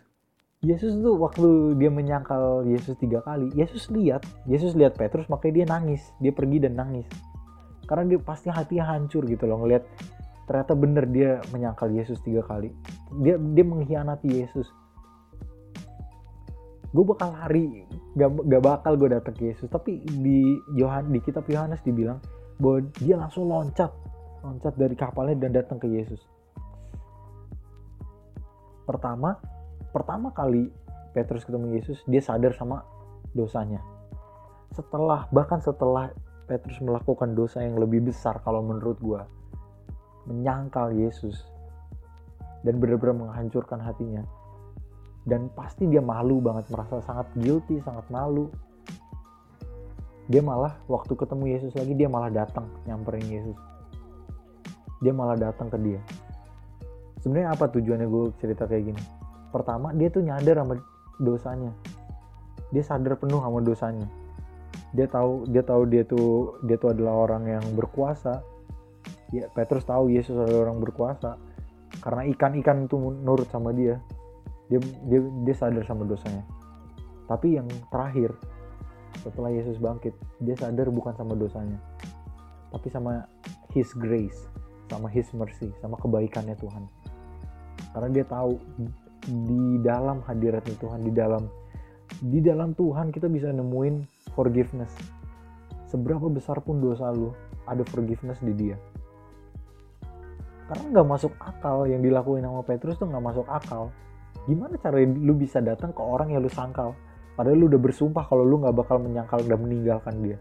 Yesus 0.60 1.00
tuh 1.00 1.16
waktu 1.16 1.78
dia 1.80 1.94
menyangkal 1.94 2.66
Yesus 2.66 2.98
tiga 2.98 3.22
kali 3.22 3.54
Yesus 3.54 3.86
lihat 3.94 4.26
Yesus 4.50 4.74
lihat 4.74 4.98
Petrus 4.98 5.32
makanya 5.32 5.64
dia 5.64 5.66
nangis. 5.72 6.04
Dia 6.20 6.36
pergi 6.36 6.68
dan 6.68 6.76
nangis. 6.76 7.08
Karena 7.88 8.04
dia 8.12 8.20
pasti 8.20 8.52
hatinya 8.52 8.92
hancur 8.92 9.24
gitu 9.24 9.48
loh 9.48 9.64
ngelihat 9.64 9.88
ternyata 10.46 10.74
bener 10.76 11.06
dia 11.08 11.40
menyangkal 11.56 11.88
Yesus 11.96 12.20
tiga 12.20 12.44
kali. 12.44 12.76
Dia 13.24 13.40
dia 13.40 13.64
mengkhianati 13.64 14.28
Yesus 14.44 14.68
gue 16.96 17.04
bakal 17.04 17.36
lari. 17.36 17.84
Gak, 18.16 18.32
gak 18.48 18.64
bakal 18.64 18.96
gue 18.96 19.10
datang 19.12 19.36
ke 19.36 19.52
Yesus. 19.52 19.68
Tapi 19.68 20.00
di 20.08 20.56
Yohan 20.80 21.12
di 21.12 21.20
kitab 21.20 21.44
Yohanes 21.52 21.84
dibilang 21.84 22.24
bahwa 22.56 22.88
dia 22.96 23.20
langsung 23.20 23.52
loncat. 23.52 23.92
Loncat 24.48 24.74
dari 24.80 24.96
kapalnya 24.96 25.36
dan 25.36 25.52
datang 25.52 25.76
ke 25.76 25.92
Yesus. 25.92 26.24
Pertama 28.88 29.36
pertama 29.92 30.32
kali 30.32 30.72
Petrus 31.12 31.44
ketemu 31.44 31.76
Yesus 31.76 32.00
dia 32.08 32.24
sadar 32.24 32.56
sama 32.56 32.86
dosanya. 33.36 33.84
Setelah 34.72 35.28
bahkan 35.36 35.60
setelah 35.60 36.16
Petrus 36.46 36.78
melakukan 36.80 37.34
dosa 37.34 37.66
yang 37.66 37.76
lebih 37.76 38.06
besar 38.06 38.40
kalau 38.46 38.62
menurut 38.62 39.02
gue 39.02 39.22
menyangkal 40.30 40.94
Yesus 40.94 41.50
dan 42.62 42.78
benar-benar 42.78 43.30
menghancurkan 43.30 43.82
hatinya 43.82 44.22
dan 45.26 45.50
pasti 45.58 45.90
dia 45.90 46.06
malu 46.06 46.38
banget 46.38 46.70
merasa 46.70 47.02
sangat 47.02 47.26
guilty 47.34 47.82
sangat 47.82 48.06
malu. 48.14 48.54
Dia 50.30 50.42
malah 50.42 50.78
waktu 50.90 51.14
ketemu 51.18 51.44
Yesus 51.58 51.74
lagi 51.74 51.94
dia 51.98 52.10
malah 52.10 52.30
datang 52.30 52.70
nyamperin 52.86 53.26
Yesus. 53.26 53.58
Dia 55.02 55.14
malah 55.14 55.38
datang 55.38 55.70
ke 55.70 55.78
dia. 55.82 56.02
Sebenarnya 57.22 57.58
apa 57.58 57.70
tujuannya 57.70 58.06
gue 58.10 58.24
cerita 58.38 58.70
kayak 58.70 58.94
gini? 58.94 59.04
Pertama 59.50 59.94
dia 59.98 60.10
tuh 60.14 60.22
nyadar 60.22 60.62
sama 60.62 60.78
dosanya. 61.18 61.74
Dia 62.70 62.84
sadar 62.86 63.18
penuh 63.18 63.42
sama 63.42 63.62
dosanya. 63.66 64.06
Dia 64.94 65.10
tahu 65.10 65.50
dia 65.50 65.62
tahu 65.66 65.90
dia 65.90 66.06
tuh 66.06 66.62
dia 66.66 66.78
tuh 66.78 66.94
adalah 66.94 67.30
orang 67.30 67.50
yang 67.50 67.66
berkuasa. 67.74 68.46
Ya 69.34 69.50
Petrus 69.54 69.86
tahu 69.86 70.14
Yesus 70.14 70.38
adalah 70.38 70.70
orang 70.70 70.82
berkuasa. 70.86 71.38
Karena 72.02 72.30
ikan-ikan 72.30 72.86
itu 72.86 72.98
nurut 72.98 73.50
sama 73.50 73.74
dia 73.74 73.98
dia 74.72 74.80
dia 75.10 75.20
dia 75.22 75.56
sadar 75.56 75.84
sama 75.86 76.06
dosanya 76.06 76.44
tapi 77.26 77.58
yang 77.58 77.68
terakhir 77.90 78.34
setelah 79.22 79.50
Yesus 79.50 79.82
bangkit 79.82 80.14
dia 80.42 80.56
sadar 80.58 80.90
bukan 80.94 81.14
sama 81.18 81.34
dosanya 81.34 81.80
tapi 82.74 82.88
sama 82.90 83.26
His 83.74 83.94
grace 83.96 84.50
sama 84.90 85.10
His 85.10 85.30
mercy 85.34 85.70
sama 85.82 85.98
kebaikannya 85.98 86.58
Tuhan 86.58 86.84
karena 87.96 88.10
dia 88.12 88.26
tahu 88.28 88.60
di 89.26 89.82
dalam 89.82 90.22
hadiratnya 90.26 90.78
Tuhan 90.78 91.02
di 91.02 91.14
dalam 91.16 91.44
di 92.22 92.40
dalam 92.40 92.72
Tuhan 92.78 93.10
kita 93.10 93.28
bisa 93.28 93.50
nemuin 93.50 94.06
forgiveness. 94.38 94.94
Seberapa 95.90 96.28
besar 96.28 96.60
pun 96.62 96.80
dosa 96.84 97.10
lu, 97.10 97.32
ada 97.66 97.82
forgiveness 97.88 98.40
di 98.44 98.54
dia. 98.54 98.78
Karena 100.66 100.86
nggak 100.92 101.08
masuk 101.08 101.34
akal 101.38 101.86
yang 101.86 102.02
dilakuin 102.02 102.44
sama 102.44 102.62
Petrus 102.66 102.98
tuh 102.98 103.08
nggak 103.10 103.26
masuk 103.26 103.46
akal. 103.48 103.94
Gimana 104.46 104.78
cara 104.78 105.02
lu 105.02 105.34
bisa 105.34 105.62
datang 105.62 105.92
ke 105.92 106.02
orang 106.02 106.34
yang 106.34 106.42
lu 106.46 106.52
sangkal? 106.52 106.94
Padahal 107.36 107.58
lu 107.58 107.66
udah 107.68 107.82
bersumpah 107.82 108.24
kalau 108.30 108.46
lu 108.48 108.62
nggak 108.62 108.76
bakal 108.78 108.98
menyangkal 109.02 109.42
dan 109.44 109.60
meninggalkan 109.60 110.16
dia. 110.24 110.38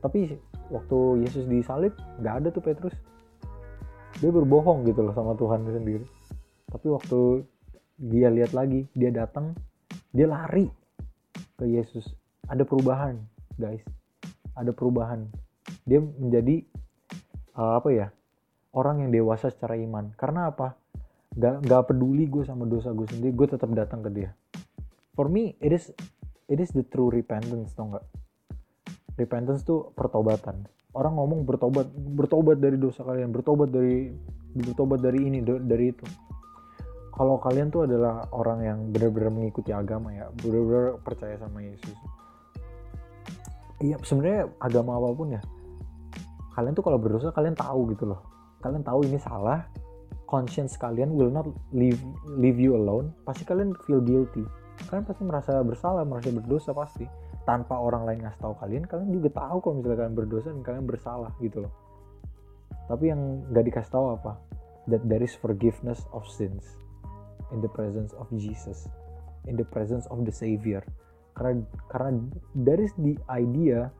Tapi 0.00 0.36
waktu 0.72 0.98
Yesus 1.24 1.44
disalib, 1.46 1.94
nggak 2.20 2.34
ada 2.40 2.48
tuh 2.50 2.64
Petrus. 2.64 2.96
Dia 4.18 4.30
berbohong 4.32 4.88
gitu 4.88 5.04
loh 5.04 5.14
sama 5.14 5.36
Tuhan 5.36 5.64
sendiri. 5.68 6.06
Tapi 6.68 6.86
waktu 6.90 7.44
dia 8.00 8.28
lihat 8.32 8.56
lagi, 8.56 8.88
dia 8.96 9.14
datang, 9.14 9.54
dia 10.10 10.26
lari 10.26 10.66
ke 11.58 11.64
Yesus 11.66 12.06
ada 12.50 12.62
perubahan 12.66 13.18
guys 13.56 13.82
ada 14.54 14.70
perubahan 14.74 15.26
dia 15.86 16.02
menjadi 16.02 16.62
uh, 17.56 17.78
apa 17.78 17.88
ya 17.90 18.06
orang 18.74 19.06
yang 19.06 19.10
dewasa 19.10 19.50
secara 19.50 19.78
iman 19.78 20.12
karena 20.18 20.50
apa 20.50 20.78
gak, 21.34 21.66
gak 21.66 21.82
peduli 21.90 22.30
gue 22.30 22.46
sama 22.46 22.64
dosa 22.66 22.94
gue 22.94 23.06
sendiri 23.10 23.34
gue 23.34 23.46
tetap 23.50 23.70
datang 23.74 24.00
ke 24.02 24.10
dia. 24.10 24.30
For 25.14 25.26
me 25.30 25.58
it 25.58 25.74
is 25.74 25.90
it 26.46 26.58
is 26.58 26.70
the 26.74 26.86
true 26.86 27.10
repentance 27.10 27.74
tau 27.74 27.98
gak 27.98 28.06
repentance 29.18 29.62
tuh 29.66 29.90
pertobatan. 29.94 30.66
Orang 30.94 31.18
ngomong 31.18 31.42
bertobat 31.42 31.90
bertobat 31.90 32.62
dari 32.62 32.78
dosa 32.78 33.02
kalian 33.02 33.34
bertobat 33.34 33.70
dari 33.70 34.14
bertobat 34.54 35.02
dari 35.02 35.20
ini 35.26 35.42
dari 35.42 35.90
itu. 35.90 36.06
Kalau 37.14 37.38
kalian 37.38 37.70
tuh 37.70 37.86
adalah 37.86 38.26
orang 38.34 38.58
yang 38.66 38.78
benar-benar 38.90 39.30
mengikuti 39.30 39.70
agama 39.70 40.10
ya 40.10 40.30
benar-benar 40.34 40.98
percaya 41.02 41.38
sama 41.38 41.62
Yesus. 41.62 41.94
Iya 43.82 43.98
sebenarnya 44.02 44.50
agama 44.62 44.98
apa 44.98 45.10
pun 45.14 45.34
ya 45.34 45.42
kalian 46.54 46.74
tuh 46.78 46.86
kalau 46.86 46.98
berdosa 47.02 47.34
kalian 47.34 47.58
tahu 47.58 47.90
gitu 47.94 48.06
loh. 48.06 48.22
Kalian 48.62 48.86
tahu 48.86 49.02
ini 49.06 49.18
salah 49.18 49.66
conscience 50.34 50.74
kalian 50.74 51.14
will 51.14 51.30
not 51.30 51.46
leave 51.70 52.02
leave 52.34 52.58
you 52.58 52.74
alone 52.74 53.14
pasti 53.22 53.46
kalian 53.46 53.70
feel 53.86 54.02
guilty. 54.02 54.42
Kalian 54.90 55.06
pasti 55.06 55.22
merasa 55.22 55.62
bersalah 55.62 56.02
merasa 56.02 56.34
berdosa 56.34 56.74
pasti. 56.74 57.06
Tanpa 57.46 57.78
orang 57.78 58.02
lain 58.02 58.26
ngasih 58.26 58.40
tahu 58.42 58.54
kalian 58.58 58.82
kalian 58.90 59.14
juga 59.14 59.30
tahu 59.38 59.62
kalau 59.62 59.74
misalnya 59.78 59.98
kalian 60.02 60.16
berdosa 60.18 60.48
dan 60.50 60.62
kalian 60.66 60.86
bersalah 60.90 61.30
gitu 61.38 61.62
loh. 61.62 61.72
Tapi 62.90 63.14
yang 63.14 63.46
nggak 63.54 63.64
dikasih 63.70 63.92
tahu 63.94 64.06
apa? 64.18 64.32
That 64.90 65.06
there 65.06 65.22
is 65.22 65.38
forgiveness 65.38 66.02
of 66.10 66.26
sins 66.26 66.66
in 67.54 67.62
the 67.62 67.70
presence 67.70 68.10
of 68.18 68.26
Jesus 68.34 68.90
in 69.46 69.56
the 69.56 69.64
presence 69.64 70.08
of 70.08 70.24
the 70.24 70.32
Savior. 70.32 70.82
Karena 71.36 71.62
karena 71.90 72.24
that 72.64 72.78
is 72.80 72.94
the 72.96 73.18
idea 73.28 73.90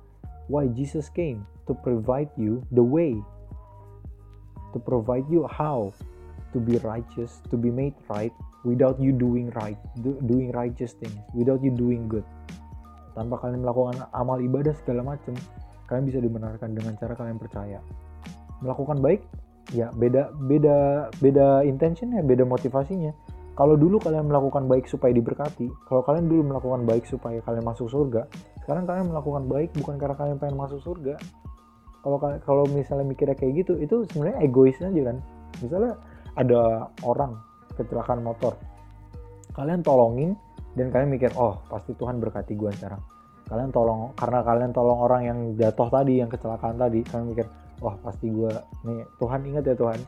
why 0.48 0.68
Jesus 0.72 1.10
came 1.10 1.44
to 1.66 1.72
provide 1.74 2.30
you 2.36 2.62
the 2.72 2.84
way 2.84 3.16
to 4.72 4.78
provide 4.82 5.26
you 5.30 5.46
how 5.48 5.90
to 6.54 6.62
be 6.62 6.78
righteous 6.86 7.42
to 7.50 7.58
be 7.58 7.74
made 7.74 7.92
right 8.06 8.30
without 8.62 8.96
you 9.02 9.10
doing 9.10 9.50
right 9.58 9.76
do, 10.00 10.14
doing 10.30 10.54
righteous 10.54 10.94
things 10.94 11.18
without 11.34 11.58
you 11.60 11.74
doing 11.74 12.06
good. 12.06 12.24
Tanpa 13.18 13.42
kalian 13.42 13.66
melakukan 13.66 14.06
amal 14.14 14.38
ibadah 14.38 14.74
segala 14.78 15.02
macam 15.14 15.34
kalian 15.90 16.04
bisa 16.06 16.18
dibenarkan 16.22 16.72
dengan 16.72 16.94
cara 16.96 17.18
kalian 17.18 17.36
percaya. 17.36 17.78
Melakukan 18.62 19.02
baik 19.02 19.26
ya 19.74 19.90
beda 19.92 20.30
beda 20.46 21.10
beda 21.18 21.66
intentionnya 21.66 22.22
beda 22.22 22.46
motivasinya. 22.46 23.10
Kalau 23.54 23.78
dulu 23.78 24.02
kalian 24.02 24.26
melakukan 24.26 24.66
baik 24.66 24.90
supaya 24.90 25.14
diberkati 25.14 25.70
kalau 25.86 26.02
kalian 26.02 26.26
dulu 26.26 26.54
melakukan 26.54 26.82
baik 26.86 27.06
supaya 27.06 27.38
kalian 27.42 27.62
masuk 27.62 27.86
surga 27.86 28.26
sekarang 28.64 28.88
kalian 28.88 29.12
melakukan 29.12 29.44
baik 29.44 29.76
bukan 29.76 30.00
karena 30.00 30.16
kalian 30.16 30.36
pengen 30.40 30.56
masuk 30.56 30.80
surga. 30.80 31.20
Kalau 32.00 32.16
kalau 32.44 32.64
misalnya 32.72 33.04
mikirnya 33.04 33.36
kayak 33.36 33.64
gitu 33.64 33.76
itu 33.76 34.08
sebenarnya 34.08 34.40
egois 34.40 34.76
aja 34.80 35.02
kan. 35.04 35.16
Misalnya 35.60 36.00
ada 36.34 36.90
orang 37.06 37.38
kecelakaan 37.74 38.22
motor. 38.22 38.58
Kalian 39.54 39.82
tolongin 39.86 40.34
dan 40.74 40.90
kalian 40.90 41.10
mikir 41.14 41.30
oh 41.38 41.62
pasti 41.70 41.94
Tuhan 41.94 42.18
berkati 42.18 42.58
gue 42.58 42.70
sekarang. 42.74 43.02
Kalian 43.44 43.70
tolong 43.70 44.10
karena 44.18 44.40
kalian 44.42 44.72
tolong 44.74 44.98
orang 45.04 45.22
yang 45.28 45.38
jatuh 45.54 45.88
tadi 45.92 46.18
yang 46.18 46.30
kecelakaan 46.32 46.80
tadi 46.80 47.04
kalian 47.06 47.28
mikir 47.30 47.46
wah 47.82 47.94
pasti 48.00 48.32
gue 48.32 48.50
nih 48.86 49.04
Tuhan 49.20 49.40
ingat 49.44 49.64
ya 49.68 49.74
Tuhan 49.76 50.00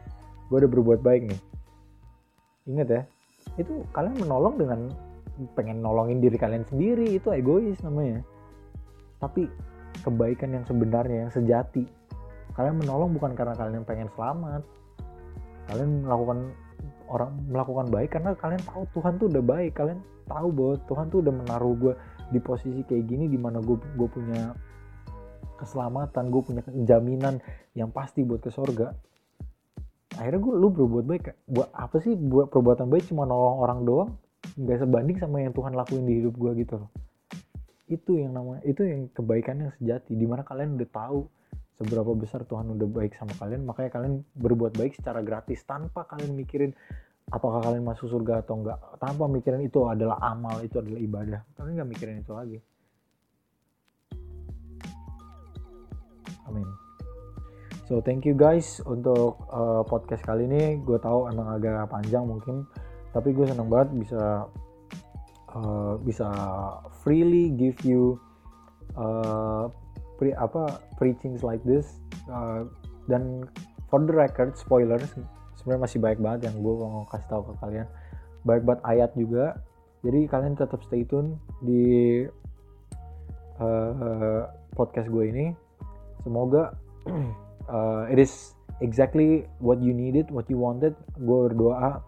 gue 0.51 0.57
udah 0.57 0.71
berbuat 0.71 1.01
baik 1.05 1.23
nih. 1.31 1.41
Ingat 2.67 2.89
ya 2.91 3.03
itu 3.57 3.87
kalian 3.95 4.19
menolong 4.19 4.59
dengan 4.59 4.81
pengen 5.55 5.85
nolongin 5.85 6.19
diri 6.19 6.35
kalian 6.41 6.67
sendiri 6.67 7.15
itu 7.15 7.31
egois 7.31 7.79
namanya. 7.85 8.25
Tapi 9.23 9.47
kebaikan 10.03 10.53
yang 10.53 10.65
sebenarnya 10.67 11.29
yang 11.29 11.33
sejati 11.33 11.87
kalian 12.57 12.81
menolong 12.81 13.12
bukan 13.12 13.37
karena 13.37 13.53
kalian 13.53 13.85
pengen 13.85 14.09
selamat 14.17 14.65
kalian 15.66 16.07
melakukan 16.07 16.38
orang 17.07 17.31
melakukan 17.46 17.87
baik 17.90 18.11
karena 18.18 18.35
kalian 18.35 18.62
tahu 18.66 18.83
Tuhan 18.94 19.18
tuh 19.18 19.26
udah 19.31 19.44
baik. 19.44 19.72
Kalian 19.79 19.98
tahu 20.26 20.48
bahwa 20.50 20.74
Tuhan 20.90 21.07
tuh 21.11 21.18
udah 21.22 21.35
menaruh 21.35 21.74
gue 21.79 21.94
di 22.35 22.40
posisi 22.42 22.83
kayak 22.83 23.05
gini 23.07 23.31
di 23.31 23.38
mana 23.38 23.62
gue 23.62 23.79
gue 23.79 24.09
punya 24.11 24.50
keselamatan 25.57 26.29
gue 26.29 26.42
punya 26.42 26.62
jaminan 26.85 27.40
yang 27.72 27.88
pasti 27.88 28.20
buat 28.20 28.44
ke 28.44 28.52
surga 28.52 28.92
akhirnya 30.16 30.40
gue 30.40 30.55
lu 30.57 30.68
berbuat 30.72 31.05
baik 31.05 31.22
buat 31.46 31.68
apa 31.76 32.00
sih? 32.00 32.16
Buat 32.16 32.48
perbuatan 32.48 32.88
baik 32.88 33.12
cuma 33.12 33.29
nolong 33.29 33.59
orang 33.61 33.81
doang? 33.85 34.11
Nggak 34.57 34.88
sebanding 34.88 35.16
sama 35.20 35.44
yang 35.44 35.52
Tuhan 35.52 35.76
lakuin 35.76 36.05
di 36.09 36.24
hidup 36.24 36.35
gue 36.40 36.52
gitu 36.64 36.74
loh. 36.81 36.90
Itu 37.87 38.16
yang 38.16 38.33
namanya 38.33 38.64
itu 38.64 38.83
yang 38.83 39.12
kebaikan 39.12 39.61
yang 39.61 39.72
sejati 39.76 40.16
di 40.16 40.26
mana 40.26 40.42
kalian 40.42 40.81
udah 40.81 40.88
tahu 40.90 41.20
seberapa 41.77 42.12
besar 42.17 42.49
Tuhan 42.49 42.73
udah 42.73 42.89
baik 42.89 43.15
sama 43.21 43.37
kalian 43.37 43.69
makanya 43.69 43.91
kalian 44.01 44.25
berbuat 44.33 44.75
baik 44.75 44.97
secara 44.97 45.21
gratis 45.21 45.61
tanpa 45.69 46.09
kalian 46.09 46.33
mikirin 46.33 46.73
apakah 47.31 47.59
kalian 47.62 47.85
masuk 47.85 48.07
surga 48.11 48.47
atau 48.47 48.62
enggak. 48.62 48.79
Tanpa 49.03 49.27
mikirin 49.27 49.62
itu 49.67 49.83
adalah 49.85 50.19
amal 50.23 50.62
itu 50.62 50.79
adalah 50.79 51.01
ibadah. 51.01 51.41
Kalian 51.59 51.73
nggak 51.83 51.91
mikirin 51.91 52.17
itu 52.23 52.33
lagi. 52.33 52.59
Amin. 56.47 56.69
So 57.87 58.03
thank 58.03 58.27
you 58.27 58.35
guys 58.35 58.83
untuk 58.87 59.39
uh, 59.51 59.83
podcast 59.87 60.23
kali 60.23 60.47
ini. 60.47 60.79
Gue 60.83 60.99
tahu 61.03 61.31
emang 61.31 61.51
agak 61.55 61.91
panjang 61.91 62.27
mungkin 62.27 62.67
tapi 63.15 63.33
gue 63.33 63.49
seneng 63.49 63.73
banget 63.73 63.97
bisa 63.97 64.45
uh, 65.57 65.95
bisa 66.05 66.29
freely 67.01 67.49
give 67.57 67.81
you 67.81 68.21
uh, 68.93 69.73
pre 70.16 70.33
apa 70.37 70.81
preachings 70.96 71.44
like 71.44 71.61
this 71.62 72.00
uh, 72.33 72.64
dan 73.07 73.44
for 73.87 74.02
the 74.02 74.12
record 74.12 74.57
spoilers 74.59 75.14
sebenarnya 75.66 75.83
masih 75.83 75.98
baik 75.98 76.18
banget 76.22 76.40
yang 76.46 76.62
gue 76.62 76.74
mau 76.79 77.02
kasih 77.11 77.26
tahu 77.26 77.42
ke 77.50 77.52
kalian. 77.59 77.88
Baik 78.46 78.62
banget 78.62 78.83
ayat 78.87 79.11
juga. 79.18 79.59
Jadi 80.07 80.31
kalian 80.31 80.55
tetap 80.55 80.79
stay 80.87 81.02
tune 81.02 81.42
di 81.59 82.22
uh, 83.59 84.46
podcast 84.79 85.11
gue 85.11 85.24
ini. 85.26 85.50
Semoga 86.22 86.70
uh, 87.74 88.07
it 88.07 88.22
is 88.22 88.55
exactly 88.79 89.42
what 89.59 89.83
you 89.83 89.90
needed 89.90 90.31
what 90.31 90.46
you 90.46 90.55
wanted. 90.55 90.94
Gue 91.18 91.50
berdoa 91.50 91.98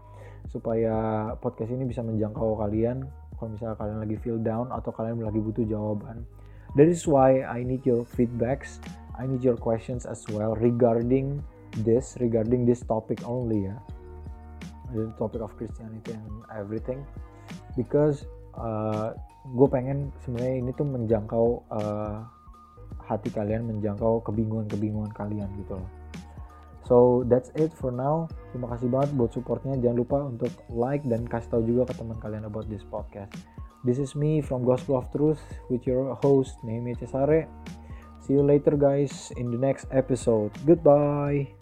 supaya 0.47 0.95
podcast 1.43 1.75
ini 1.75 1.83
bisa 1.83 2.07
menjangkau 2.07 2.63
kalian. 2.63 3.11
Kalau 3.35 3.51
misalnya 3.51 3.75
kalian 3.75 3.99
lagi 4.07 4.17
feel 4.23 4.39
down 4.39 4.71
atau 4.71 4.95
kalian 4.95 5.19
lagi 5.19 5.43
butuh 5.43 5.67
jawaban 5.67 6.23
That 6.77 6.89
is 6.91 7.09
why 7.09 7.47
I 7.47 7.65
need 7.65 7.87
your 7.89 8.05
feedbacks. 8.05 8.83
I 9.17 9.27
need 9.27 9.43
your 9.43 9.57
questions 9.57 10.07
as 10.07 10.23
well 10.29 10.55
regarding 10.55 11.43
this, 11.83 12.17
regarding 12.21 12.67
this 12.67 12.85
topic 12.85 13.25
only 13.27 13.71
ya. 13.71 13.77
The 14.93 15.13
topic 15.17 15.41
of 15.45 15.53
Christianity 15.57 16.17
and 16.17 16.45
everything. 16.55 17.05
Because 17.75 18.25
uh, 18.55 19.17
gue 19.57 19.69
pengen 19.69 20.13
sebenarnya 20.23 20.55
ini 20.61 20.71
tuh 20.77 20.87
menjangkau 20.87 21.47
uh, 21.73 22.25
hati 23.09 23.33
kalian, 23.33 23.65
menjangkau 23.65 24.21
kebingungan-kebingungan 24.29 25.13
kalian 25.17 25.49
gitu 25.65 25.81
loh. 25.81 25.91
So 26.89 27.25
that's 27.29 27.53
it 27.53 27.69
for 27.69 27.93
now. 27.93 28.33
Terima 28.53 28.73
kasih 28.73 28.89
banget 28.89 29.13
buat 29.13 29.33
supportnya. 29.37 29.77
Jangan 29.77 29.97
lupa 29.99 30.19
untuk 30.25 30.53
like 30.73 31.05
dan 31.05 31.29
kasih 31.29 31.49
tahu 31.53 31.63
juga 31.69 31.93
ke 31.93 32.01
teman 32.01 32.17
kalian 32.17 32.49
about 32.49 32.65
this 32.73 32.85
podcast. 32.89 33.29
This 33.85 33.99
is 33.99 34.15
me 34.15 34.41
from 34.43 34.65
Gospel 34.65 34.99
of 34.99 35.11
Truth 35.13 35.41
with 35.71 35.87
your 35.87 36.15
host 36.19 36.59
Nehemia 36.67 36.99
Cesare. 36.99 37.47
See 38.21 38.35
you 38.35 38.43
later 38.43 38.75
guys 38.75 39.31
in 39.37 39.51
the 39.51 39.59
next 39.59 39.87
episode. 39.91 40.51
Goodbye. 40.67 41.58